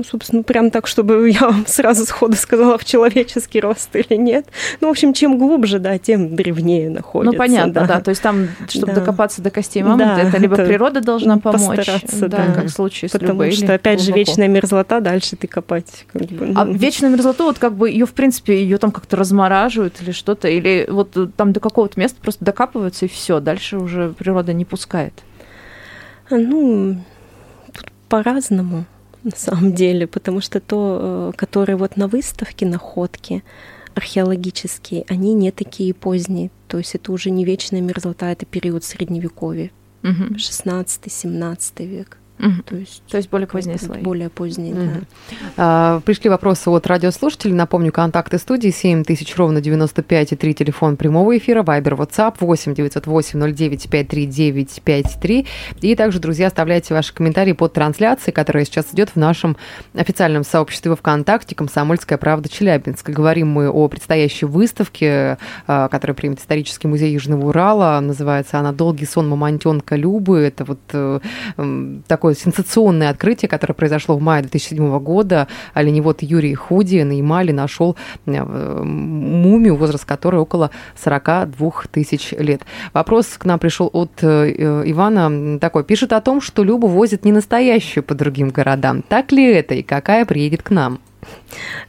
Ну, 0.00 0.04
собственно, 0.04 0.42
прям 0.42 0.70
так, 0.70 0.86
чтобы 0.86 1.28
я 1.40 1.40
вам 1.40 1.66
сразу 1.66 2.06
сходу 2.06 2.34
сказала, 2.34 2.78
в 2.78 2.86
человеческий 2.86 3.60
рост 3.60 3.94
или 3.94 4.16
нет. 4.16 4.46
Ну, 4.80 4.88
в 4.88 4.90
общем, 4.90 5.12
чем 5.12 5.38
глубже, 5.38 5.78
да, 5.78 5.98
тем 5.98 6.34
древнее 6.34 6.88
находится. 6.88 7.32
Ну, 7.32 7.38
понятно, 7.38 7.72
да. 7.72 7.86
да. 7.86 8.00
То 8.00 8.08
есть 8.08 8.22
там, 8.22 8.48
чтобы 8.66 8.94
Да. 8.94 9.00
докопаться 9.00 9.42
до 9.42 9.50
костей 9.50 9.82
мамонта, 9.82 10.16
Да, 10.16 10.22
это 10.22 10.38
либо 10.38 10.54
это 10.54 10.64
природа 10.64 11.02
должна 11.02 11.36
помочь, 11.36 11.84
да, 12.12 12.28
да. 12.28 12.46
как 12.54 12.64
в 12.64 12.70
случае 12.70 13.10
с 13.10 13.12
Потому 13.12 13.32
любой, 13.32 13.50
что, 13.50 13.74
опять 13.74 14.00
же, 14.00 14.12
вечная 14.12 14.48
мерзлота, 14.48 15.00
дальше 15.00 15.36
ты 15.36 15.46
копать 15.46 16.06
как 16.10 16.22
бы, 16.22 16.52
А 16.56 16.64
ну, 16.64 16.72
вечную 16.72 17.12
мерзлоту, 17.12 17.44
вот 17.44 17.58
как 17.58 17.74
бы 17.74 17.90
ее, 17.90 18.06
в 18.06 18.14
принципе, 18.14 18.54
ее 18.58 18.78
там 18.78 18.92
как-то 18.92 19.18
размораживают 19.18 20.00
или 20.00 20.12
что-то, 20.12 20.48
или 20.48 20.86
вот 20.88 21.14
э, 21.18 21.28
там 21.36 21.52
до 21.52 21.60
какого-то 21.60 22.00
места 22.00 22.18
просто 22.22 22.42
докапываются 22.42 23.04
и 23.04 23.08
все, 23.08 23.38
дальше 23.40 23.76
уже 23.76 24.14
природа 24.18 24.54
не 24.54 24.64
пускает. 24.64 25.12
Ну, 26.30 26.96
тут 27.74 27.90
по-разному, 28.08 28.86
на 29.24 29.36
самом 29.36 29.74
деле, 29.74 30.06
потому 30.06 30.40
что 30.40 30.60
то, 30.60 31.32
э, 31.34 31.36
которые 31.36 31.76
вот 31.76 31.96
на 31.96 32.08
выставке 32.08 32.66
находки 32.66 33.42
археологические, 33.94 35.04
они 35.08 35.34
не 35.34 35.50
такие 35.50 35.92
поздние. 35.94 36.50
То 36.68 36.78
есть 36.78 36.94
это 36.94 37.12
уже 37.12 37.30
не 37.30 37.44
вечная 37.44 37.80
мерзлота, 37.80 38.30
это 38.30 38.46
период 38.46 38.84
средневековья, 38.84 39.70
Мгм. 40.02 40.36
16-17 40.36 41.84
век. 41.84 42.18
Мгм. 42.40 42.62
То 42.62 42.76
есть, 42.76 43.02
То 43.10 43.18
есть 43.18 43.28
более 43.30 43.46
поздние 43.46 43.78
слои. 43.78 44.00
Более 44.00 44.30
поздние, 44.30 44.74
да. 44.74 44.80
Мгм. 44.80 45.06
А, 45.56 46.00
Пришли 46.00 46.30
вопросы 46.30 46.70
от 46.70 46.86
радиослушателей. 46.86 47.54
Напомню, 47.54 47.92
контакты 47.92 48.38
студии 48.38 48.70
7000 48.70 49.36
ровно 49.36 49.60
95 49.60 50.32
и 50.32 50.36
3 50.36 50.54
телефон 50.54 50.96
прямого 50.96 51.36
эфира, 51.36 51.62
Вайбер, 51.62 51.94
WhatsApp 51.94 52.36
8 52.40 52.74
908 52.74 53.38
09 53.54 53.90
53 53.90 54.26
953. 54.26 55.46
И 55.82 55.94
также, 55.94 56.18
друзья, 56.18 56.46
оставляйте 56.46 56.94
ваши 56.94 57.12
комментарии 57.12 57.52
под 57.52 57.74
трансляцией, 57.74 58.32
которая 58.32 58.64
сейчас 58.64 58.86
идет 58.92 59.10
в 59.10 59.16
нашем 59.16 59.56
официальном 59.94 60.44
сообществе 60.44 60.94
ВКонтакте 60.96 61.54
«Комсомольская 61.54 62.16
правда 62.18 62.48
Челябинск». 62.48 63.10
Говорим 63.10 63.48
мы 63.48 63.68
о 63.68 63.88
предстоящей 63.88 64.46
выставке, 64.46 65.36
а, 65.66 65.88
которая 65.88 66.14
примет 66.14 66.40
исторический 66.40 66.88
музей 66.88 67.12
Южного 67.12 67.48
Урала. 67.48 68.00
Называется 68.00 68.58
она 68.58 68.72
«Долгий 68.72 69.04
сон 69.06 69.28
мамонтенка 69.28 69.96
Любы». 69.96 70.38
Это 70.38 70.64
вот 70.64 70.80
э, 70.92 71.20
м, 71.58 72.02
такое 72.30 72.34
сенсационное 72.34 73.10
открытие, 73.10 73.48
которое 73.48 73.74
произошло 73.74 74.16
в 74.16 74.22
мае 74.22 74.42
2007 74.42 74.98
года. 75.00 75.48
Оленевод 75.74 76.22
Юрий 76.22 76.54
Худи 76.54 77.02
на 77.02 77.12
Ямале 77.12 77.52
нашел 77.52 77.96
э, 78.26 78.82
мумию, 78.82 79.76
возраст 79.76 80.04
которой 80.04 80.36
около 80.40 80.70
42 81.02 81.72
тысяч 81.90 82.32
лет. 82.32 82.62
Вопрос 82.92 83.26
к 83.38 83.44
нам 83.44 83.58
пришел 83.58 83.90
от 83.92 84.10
э, 84.22 84.82
Ивана 84.86 85.58
такой. 85.58 85.84
Пишет 85.84 86.12
о 86.12 86.20
том, 86.20 86.40
что 86.40 86.64
Любу 86.64 86.86
возят 86.86 87.24
не 87.24 87.32
настоящую 87.32 88.04
по 88.04 88.14
другим 88.14 88.50
городам. 88.50 89.02
Так 89.02 89.32
ли 89.32 89.44
это 89.44 89.74
и 89.74 89.82
какая 89.82 90.24
приедет 90.24 90.62
к 90.62 90.70
нам? 90.70 91.00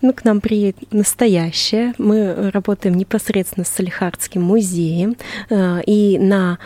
Ну, 0.01 0.13
к 0.13 0.25
нам 0.25 0.41
приедет 0.41 0.91
настоящее. 0.91 1.93
Мы 1.97 2.51
работаем 2.51 2.95
непосредственно 2.95 3.65
с 3.65 3.69
Салихардским 3.69 4.41
музеем. 4.41 5.15
э, 5.49 5.81
И 5.85 6.17
на 6.19 6.57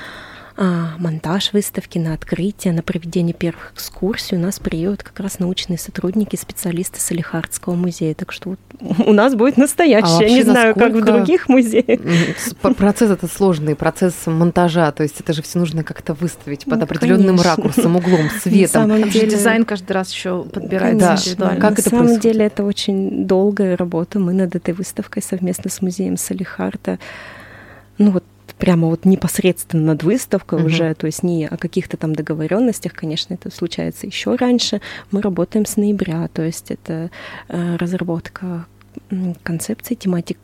монтаж 0.58 1.52
выставки, 1.54 1.98
на 1.98 2.14
открытие, 2.14 2.74
на 2.74 2.82
проведение 2.82 3.34
первых 3.34 3.74
экскурсий 3.74 4.38
у 4.38 4.40
нас 4.40 4.60
приедут 4.60 5.04
как 5.04 5.20
раз 5.20 5.40
научные 5.40 5.78
сотрудники, 5.78 6.36
специалисты 6.38 7.02
Салихардского 7.02 7.76
музея. 7.76 8.14
Так 8.16 8.32
что 8.32 8.56
у 9.06 9.12
нас 9.14 9.36
будет 9.36 9.58
настоящее. 9.58 10.20
А 10.20 10.24
Я 10.24 10.30
не 10.30 10.44
знаю, 10.44 10.74
как 10.76 10.94
в 10.94 11.04
других 11.04 11.50
музеях. 11.50 12.00
Процесс 12.78 13.12
это 13.12 13.28
сложный, 13.28 13.76
процесс 13.76 14.14
монтажа, 14.28 14.92
то 14.92 15.04
есть 15.04 15.20
это 15.20 15.34
же 15.34 15.42
все 15.42 15.60
нужно 15.60 15.84
как-то 15.84 16.14
выставить 16.14 16.64
под 16.66 16.78
Ну, 16.80 16.84
определенным 16.86 17.38
конечно. 17.38 17.50
ракурсом, 17.56 17.96
углом, 17.98 18.30
светом. 18.42 18.82
самом 18.84 19.02
Там 19.02 19.12
же 19.12 19.20
деле- 19.20 19.32
дизайн 19.32 19.66
каждый 19.66 19.92
раз 19.92 20.12
еще 20.12 20.44
подбирается 20.46 21.36
Да. 21.38 21.50
Как 21.56 21.60
На 21.62 21.68
это 21.74 21.82
самом 21.90 22.06
происходит? 22.06 22.22
деле 22.22 22.46
это 22.46 22.64
очень 22.64 23.26
долгая 23.28 23.76
работа. 23.76 24.20
Мы 24.20 24.34
над 24.34 24.56
этой 24.56 24.74
выставкой 24.74 25.22
совместно 25.22 25.70
с 25.70 25.82
музеем 25.82 26.16
Салихарда, 26.18 27.00
ну 27.98 28.12
вот 28.12 28.24
прямо 28.58 28.88
вот 28.88 29.06
непосредственно 29.06 29.84
над 29.84 30.04
выставкой 30.04 30.60
Мгм. 30.60 30.68
уже, 30.68 30.94
то 30.96 31.08
есть 31.08 31.24
не 31.24 31.46
о 31.46 31.58
каких-то 31.58 31.98
там 31.98 32.16
договоренностях, 32.16 32.94
конечно, 32.94 33.34
это 33.34 33.52
случается 33.52 34.08
еще 34.08 34.36
раньше. 34.36 34.82
Мы 35.12 35.22
работаем 35.22 35.66
с 35.66 35.78
ноября, 35.78 36.30
то 36.30 36.42
есть 36.42 36.72
это 36.72 37.12
э, 37.50 37.76
разработка 37.78 38.66
концепции, 39.44 39.96
тематик 39.96 40.38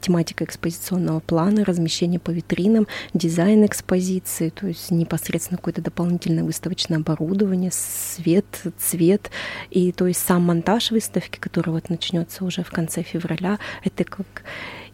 тематика 0.00 0.44
экспозиционного 0.44 1.20
плана, 1.20 1.62
размещение 1.62 2.18
по 2.18 2.30
витринам, 2.30 2.86
дизайн 3.12 3.66
экспозиции, 3.66 4.48
то 4.48 4.66
есть 4.66 4.90
непосредственно 4.90 5.58
какое-то 5.58 5.82
дополнительное 5.82 6.42
выставочное 6.42 6.96
оборудование, 6.98 7.70
свет, 7.70 8.46
цвет, 8.78 9.30
и 9.70 9.92
то 9.92 10.06
есть 10.06 10.24
сам 10.24 10.44
монтаж 10.44 10.90
выставки, 10.90 11.38
который 11.38 11.70
вот 11.70 11.90
начнется 11.90 12.44
уже 12.44 12.62
в 12.62 12.70
конце 12.70 13.02
февраля, 13.02 13.58
это 13.84 14.04
как 14.04 14.44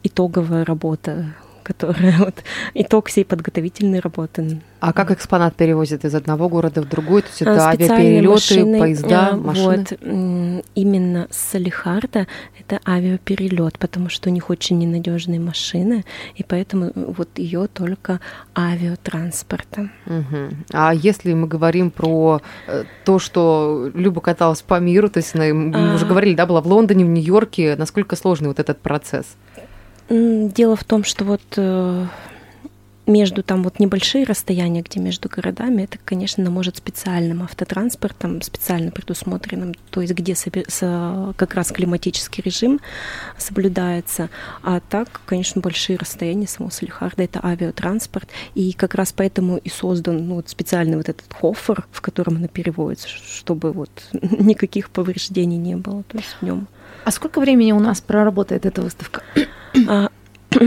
итоговая 0.03 0.65
работа 0.65 1.35
которая 1.67 2.17
вот 2.19 2.45
итог 2.75 3.09
всей 3.09 3.25
подготовительной 3.25 3.99
работы. 3.99 4.61
А 4.79 4.93
как 4.93 5.11
экспонат 5.11 5.57
перевозят 5.57 6.05
из 6.05 6.15
одного 6.15 6.49
города 6.49 6.81
в 6.81 6.89
другой? 6.89 7.23
То 7.23 7.29
есть 7.29 7.43
это 7.43 7.67
А, 7.67 7.71
авиаперелеты, 7.71 8.29
машины, 8.29 8.79
поезда, 8.79 9.29
а, 9.33 9.37
машины? 9.37 9.87
Вот, 9.91 10.65
именно 10.75 11.27
с 11.31 11.37
Салихарда 11.51 12.27
это 12.61 12.81
авиаперелет, 12.87 13.79
потому 13.79 14.09
что 14.09 14.29
у 14.29 14.33
них 14.33 14.51
очень 14.51 14.79
ненадежные 14.79 15.41
машины, 15.41 16.05
и 16.37 16.45
поэтому 16.45 16.93
вот 16.95 17.29
ее 17.37 17.67
только 17.67 18.21
авиатранспорта. 18.57 19.91
Мгм. 20.05 20.65
А 20.73 20.95
если 20.95 21.33
мы 21.35 21.49
говорим 21.49 21.91
про 21.91 22.41
э, 22.69 22.85
то, 23.05 23.19
что 23.19 23.91
Люба 23.95 24.21
каталась 24.21 24.63
по 24.63 24.79
миру, 24.79 25.09
то 25.09 25.19
есть 25.19 25.35
мы 25.35 25.73
А. 25.75 25.95
уже 25.95 26.07
говорили, 26.07 26.35
да, 26.35 26.47
была 26.47 26.61
в 26.61 26.67
Лондоне, 26.67 27.05
в 27.05 27.09
Нью-Йорке, 27.09 27.75
насколько 27.77 28.15
сложный 28.15 28.49
вот 28.49 28.61
этот 28.61 28.81
процесс? 28.81 29.27
Дело 30.09 30.77
в 30.77 30.85
том, 30.85 31.03
что 31.03 31.25
вот 31.25 31.43
э, 31.57 32.07
между 33.07 33.43
там 33.43 33.63
вот 33.63 33.79
небольшие 33.79 34.25
расстояния, 34.25 34.83
где 34.83 35.01
между 35.01 35.29
городами, 35.29 35.83
это, 35.83 35.99
конечно, 36.05 36.49
может 36.51 36.77
специальным 36.77 37.43
автотранспортом, 37.43 38.43
специально 38.43 38.91
предусмотренным, 38.91 39.75
то 39.91 40.01
есть 40.01 40.13
где 40.13 40.35
как 41.37 41.55
раз 41.55 41.73
климатический 41.73 42.43
режим 42.43 42.81
соблюдается. 43.39 44.29
А 44.63 44.81
так, 44.81 45.21
конечно, 45.25 45.61
большие 45.61 45.99
расстояния 45.99 46.47
самого 46.47 46.71
Салихарда 46.71 47.23
это 47.23 47.41
авиатранспорт, 47.45 48.29
и 48.55 48.73
как 48.73 48.95
раз 48.95 49.13
поэтому 49.13 49.57
и 49.59 49.69
создан 49.69 50.29
ну, 50.29 50.37
вот 50.37 50.49
специальный 50.49 50.97
вот 50.97 51.09
этот 51.09 51.33
хофер, 51.33 51.87
в 51.93 52.01
котором 52.01 52.37
она 52.37 52.49
переводится, 52.49 53.09
чтобы 53.09 53.73
вот 53.73 53.91
никаких 54.13 54.91
повреждений 54.91 55.59
не 55.59 55.77
было, 55.77 56.03
то 56.05 56.19
есть 56.19 56.37
в 56.41 56.45
нем 56.45 56.67
А 57.05 57.11
сколько 57.11 57.41
времени 57.41 57.73
у 57.73 57.81
нас 57.81 58.01
проработает 58.01 58.67
эта 58.67 58.83
выставка? 58.83 59.23
А, 59.89 60.11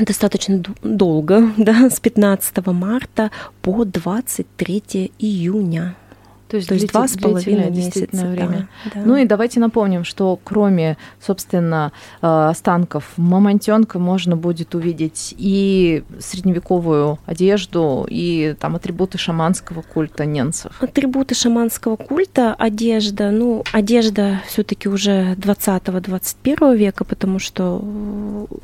достаточно 0.00 0.62
долго, 0.82 1.52
да, 1.56 1.88
с 1.90 2.00
15 2.00 2.66
марта 2.66 3.30
по 3.62 3.84
23 3.84 5.12
июня. 5.18 5.96
То 6.48 6.56
есть, 6.56 6.68
То 6.68 6.74
есть 6.74 6.88
два 6.88 7.08
с 7.08 7.16
половиной 7.16 7.70
длительное 7.70 7.70
месяца. 7.70 8.00
действительно 8.00 8.30
время. 8.30 8.68
да, 8.84 8.90
да. 8.94 9.00
Ну 9.04 9.16
и 9.16 9.24
давайте 9.24 9.58
напомним, 9.58 10.04
что 10.04 10.38
кроме, 10.44 10.96
собственно, 11.20 11.92
э, 12.22 12.26
останков 12.26 13.12
мамонтенка 13.16 13.98
можно 13.98 14.36
будет 14.36 14.74
увидеть 14.74 15.34
и 15.36 16.04
средневековую 16.20 17.18
одежду, 17.26 18.06
и 18.08 18.54
там 18.60 18.76
атрибуты 18.76 19.18
шаманского 19.18 19.82
культа 19.82 20.24
ненцев. 20.24 20.72
Атрибуты 20.80 21.34
шаманского 21.34 21.96
культа, 21.96 22.54
одежда, 22.54 23.30
ну, 23.30 23.64
одежда 23.72 24.40
все-таки 24.46 24.88
уже 24.88 25.34
20-21 25.34 26.76
века, 26.76 27.04
потому 27.04 27.38
что 27.38 27.82
э, 27.82 28.56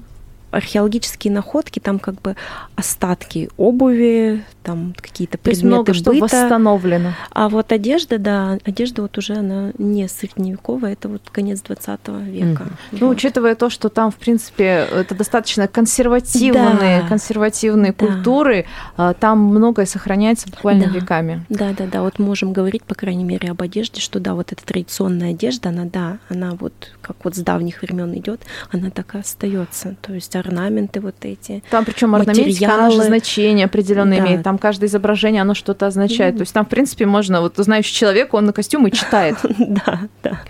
археологические 0.53 1.33
находки, 1.33 1.81
там 1.81 1.99
как 1.99 2.21
бы 2.23 2.37
остатки 2.77 3.51
обуви, 3.57 4.45
там 4.63 4.95
какие-то 4.97 5.39
предметы 5.39 5.67
много 5.67 5.95
что 5.95 6.11
быта. 6.13 6.23
восстановлено. 6.25 7.13
А 7.33 7.49
вот 7.49 7.73
одежда, 7.73 8.19
да, 8.19 8.59
одежда 8.65 9.03
вот 9.03 9.19
уже 9.19 9.35
она 9.35 9.73
не 9.79 10.07
средневековая, 10.09 10.93
это 10.93 11.09
вот 11.09 11.23
конец 11.33 11.61
20 11.63 12.09
века. 12.27 12.67
Ну, 12.93 13.09
Вот. 13.09 13.17
учитывая 13.17 13.55
то, 13.57 13.71
что 13.71 13.89
там, 13.89 14.11
в 14.13 14.17
принципе, 14.17 14.87
это 14.93 15.15
достаточно 15.17 15.67
консервативные, 15.67 17.03
Да. 17.03 17.09
консервативные 17.09 17.93
Да. 17.93 18.07
культуры, 18.07 18.67
а, 18.97 19.15
там 19.15 19.39
многое 19.41 19.87
сохраняется 19.87 20.49
буквально 20.49 20.85
Да. 20.87 20.91
веками. 20.91 21.45
Да, 21.49 21.73
да, 21.77 21.87
да. 21.87 22.03
Вот 22.03 22.19
можем 22.19 22.53
говорить, 22.53 22.85
по 22.85 22.95
крайней 22.95 23.25
мере, 23.25 23.51
об 23.51 23.63
одежде, 23.63 24.01
что 24.01 24.21
да, 24.21 24.35
вот 24.35 24.53
эта 24.53 24.65
традиционная 24.65 25.31
одежда, 25.31 25.71
она, 25.71 25.85
да, 25.85 26.19
она 26.29 26.53
вот 26.53 26.73
как 27.01 27.17
вот 27.25 27.35
с 27.35 27.39
давних 27.41 27.83
времен 27.83 28.15
идет, 28.17 28.43
она 28.71 28.91
так 28.91 29.15
и 29.15 29.19
остается. 29.19 29.97
То 30.03 30.13
есть 30.15 30.37
орнаменты 30.43 31.01
вот 31.01 31.17
эти. 31.23 31.63
Там 31.71 31.85
причем 31.85 32.15
орнаментика, 32.15 32.67
она 32.75 32.91
же 32.91 32.97
Материалы. 32.99 33.05
значение 33.07 33.65
определенное 33.67 34.19
Да. 34.21 34.27
имеет. 34.27 34.43
Там 34.43 34.59
каждое 34.59 34.87
изображение, 34.87 35.43
оно 35.43 35.55
что-то 35.55 35.87
означает. 35.87 36.35
Мгм. 36.35 36.39
То 36.39 36.43
есть 36.43 36.53
там, 36.53 36.67
в 36.67 36.69
принципе, 36.69 37.07
можно, 37.07 37.41
вот 37.41 37.55
знающий 37.57 37.95
человек, 37.95 38.35
он 38.35 38.47
на 38.47 38.53
костюм 38.53 38.87
и 38.87 38.91
читает. 38.93 39.37
Да, 39.59 40.01
да. 40.23 40.41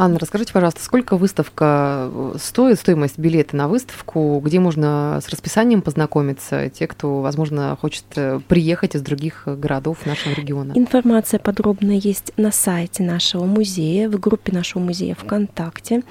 Анна, 0.00 0.20
расскажите, 0.20 0.52
пожалуйста, 0.52 0.80
сколько 0.84 1.16
выставка 1.16 2.08
э, 2.12 2.34
стоит, 2.40 2.78
стоимость 2.78 3.18
билета 3.18 3.56
на 3.56 3.66
выставку, 3.66 4.40
где 4.44 4.60
можно 4.60 5.18
с 5.20 5.28
расписанием 5.28 5.82
познакомиться, 5.82 6.68
те, 6.70 6.86
кто, 6.86 7.20
возможно, 7.20 7.76
хочет 7.80 8.04
э, 8.14 8.38
приехать 8.46 8.94
из 8.94 9.02
других 9.02 9.42
городов 9.46 10.06
нашего 10.06 10.34
региона? 10.34 10.72
Информация 10.76 11.40
подробная 11.40 11.96
есть 11.96 12.32
на 12.36 12.52
сайте 12.52 13.02
нашего 13.02 13.44
музея, 13.44 14.08
в 14.08 14.20
группе 14.20 14.52
нашего 14.52 14.80
музея 14.82 15.16
ВКонтакте. 15.16 16.02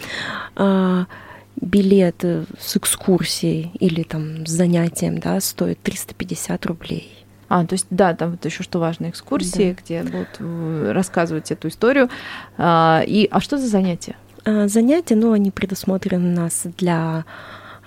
Билет 1.60 2.24
с 2.24 2.78
экскурсией 2.78 3.72
или 3.80 4.04
там 4.04 4.46
с 4.46 4.50
занятием 4.50 5.20
да, 5.20 5.40
стоит 5.40 5.80
350 5.82 6.66
рублей. 6.66 7.26
А, 7.50 7.66
то 7.66 7.74
есть, 7.74 7.88
да, 7.90 8.14
там 8.14 8.32
вот 8.32 8.46
еще 8.46 8.64
что 8.64 8.80
важно, 8.80 9.10
экскурсии, 9.10 9.72
да. 9.72 9.82
где 9.82 10.04
будут 10.04 10.36
э, 10.40 10.92
рассказывать 10.94 11.52
эту 11.52 11.70
историю. 11.70 12.10
А, 12.58 13.04
и, 13.08 13.28
а 13.32 13.40
что 13.40 13.58
за 13.58 13.68
занятия? 13.68 14.16
А, 14.44 14.68
занятия, 14.68 15.16
ну, 15.16 15.32
они 15.32 15.52
предусмотрены 15.52 16.30
у 16.30 16.36
нас 16.36 16.64
для 16.78 17.26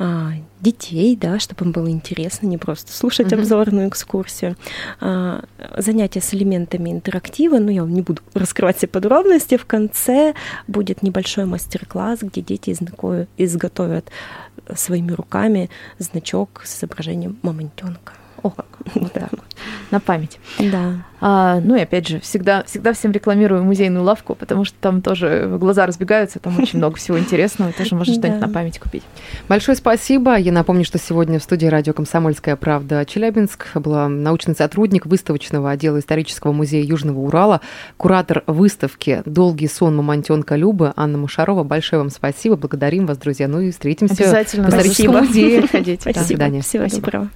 а, 0.02 0.32
детей, 0.62 1.14
да, 1.14 1.38
чтобы 1.38 1.66
им 1.66 1.72
было 1.72 1.90
интересно, 1.90 2.46
не 2.46 2.56
просто 2.56 2.90
слушать 2.90 3.32
mm-hmm. 3.32 3.38
обзорную 3.38 3.88
экскурсию. 3.90 4.56
А, 4.98 5.44
занятия 5.76 6.22
с 6.22 6.32
элементами 6.32 6.88
интерактива, 6.90 7.58
ну, 7.58 7.70
я 7.70 7.82
не 7.82 8.00
буду 8.00 8.22
раскрывать 8.32 8.78
все 8.78 8.86
подробности. 8.86 9.58
В 9.58 9.66
конце 9.66 10.32
будет 10.66 11.02
небольшой 11.02 11.44
мастер-класс, 11.44 12.20
где 12.22 12.40
дети 12.40 12.74
изготовят 13.36 14.10
своими 14.74 15.12
руками 15.12 15.68
значок 15.98 16.62
с 16.64 16.78
изображением 16.78 17.38
мамонтенка. 17.42 18.14
О, 18.42 18.50
как. 18.50 18.66
Вот 18.94 19.12
так. 19.12 19.30
На 19.90 20.00
память. 20.00 20.38
Да. 20.58 21.04
А, 21.20 21.60
ну 21.60 21.76
и 21.76 21.80
опять 21.80 22.08
же, 22.08 22.20
всегда, 22.20 22.62
всегда 22.64 22.94
всем 22.94 23.12
рекламирую 23.12 23.62
музейную 23.62 24.02
лавку, 24.02 24.34
потому 24.34 24.64
что 24.64 24.76
там 24.80 25.02
тоже 25.02 25.56
глаза 25.60 25.84
разбегаются, 25.84 26.38
там 26.38 26.58
очень 26.58 26.78
много 26.78 26.96
всего 26.96 27.18
интересного, 27.18 27.72
тоже 27.72 27.94
можно 27.94 28.14
что-нибудь 28.14 28.40
на 28.40 28.48
память 28.48 28.78
купить. 28.78 29.02
Большое 29.48 29.76
спасибо. 29.76 30.36
Я 30.36 30.52
напомню, 30.52 30.84
что 30.84 30.98
сегодня 30.98 31.38
в 31.38 31.42
студии 31.42 31.66
радио 31.66 31.92
«Комсомольская 31.92 32.56
правда» 32.56 33.04
Челябинск 33.04 33.66
была 33.74 34.08
научный 34.08 34.54
сотрудник 34.54 35.04
выставочного 35.04 35.70
отдела 35.70 35.98
исторического 35.98 36.52
музея 36.52 36.84
Южного 36.84 37.20
Урала, 37.20 37.60
куратор 37.98 38.42
выставки 38.46 39.22
«Долгий 39.26 39.68
сон 39.68 39.96
мамонтенка 39.96 40.56
Любы» 40.56 40.94
Анна 40.96 41.18
Мушарова. 41.18 41.64
Большое 41.64 42.00
вам 42.00 42.10
спасибо. 42.10 42.56
Благодарим 42.56 43.06
вас, 43.06 43.18
друзья. 43.18 43.46
Ну 43.46 43.60
и 43.60 43.72
встретимся 43.72 44.14
Обязательно. 44.14 44.66
в 44.66 44.70
историческом 44.70 45.16
музее. 45.16 45.60
До 45.60 46.20
свидания. 46.24 46.62
Всего 46.62 46.86
доброго. 46.86 47.28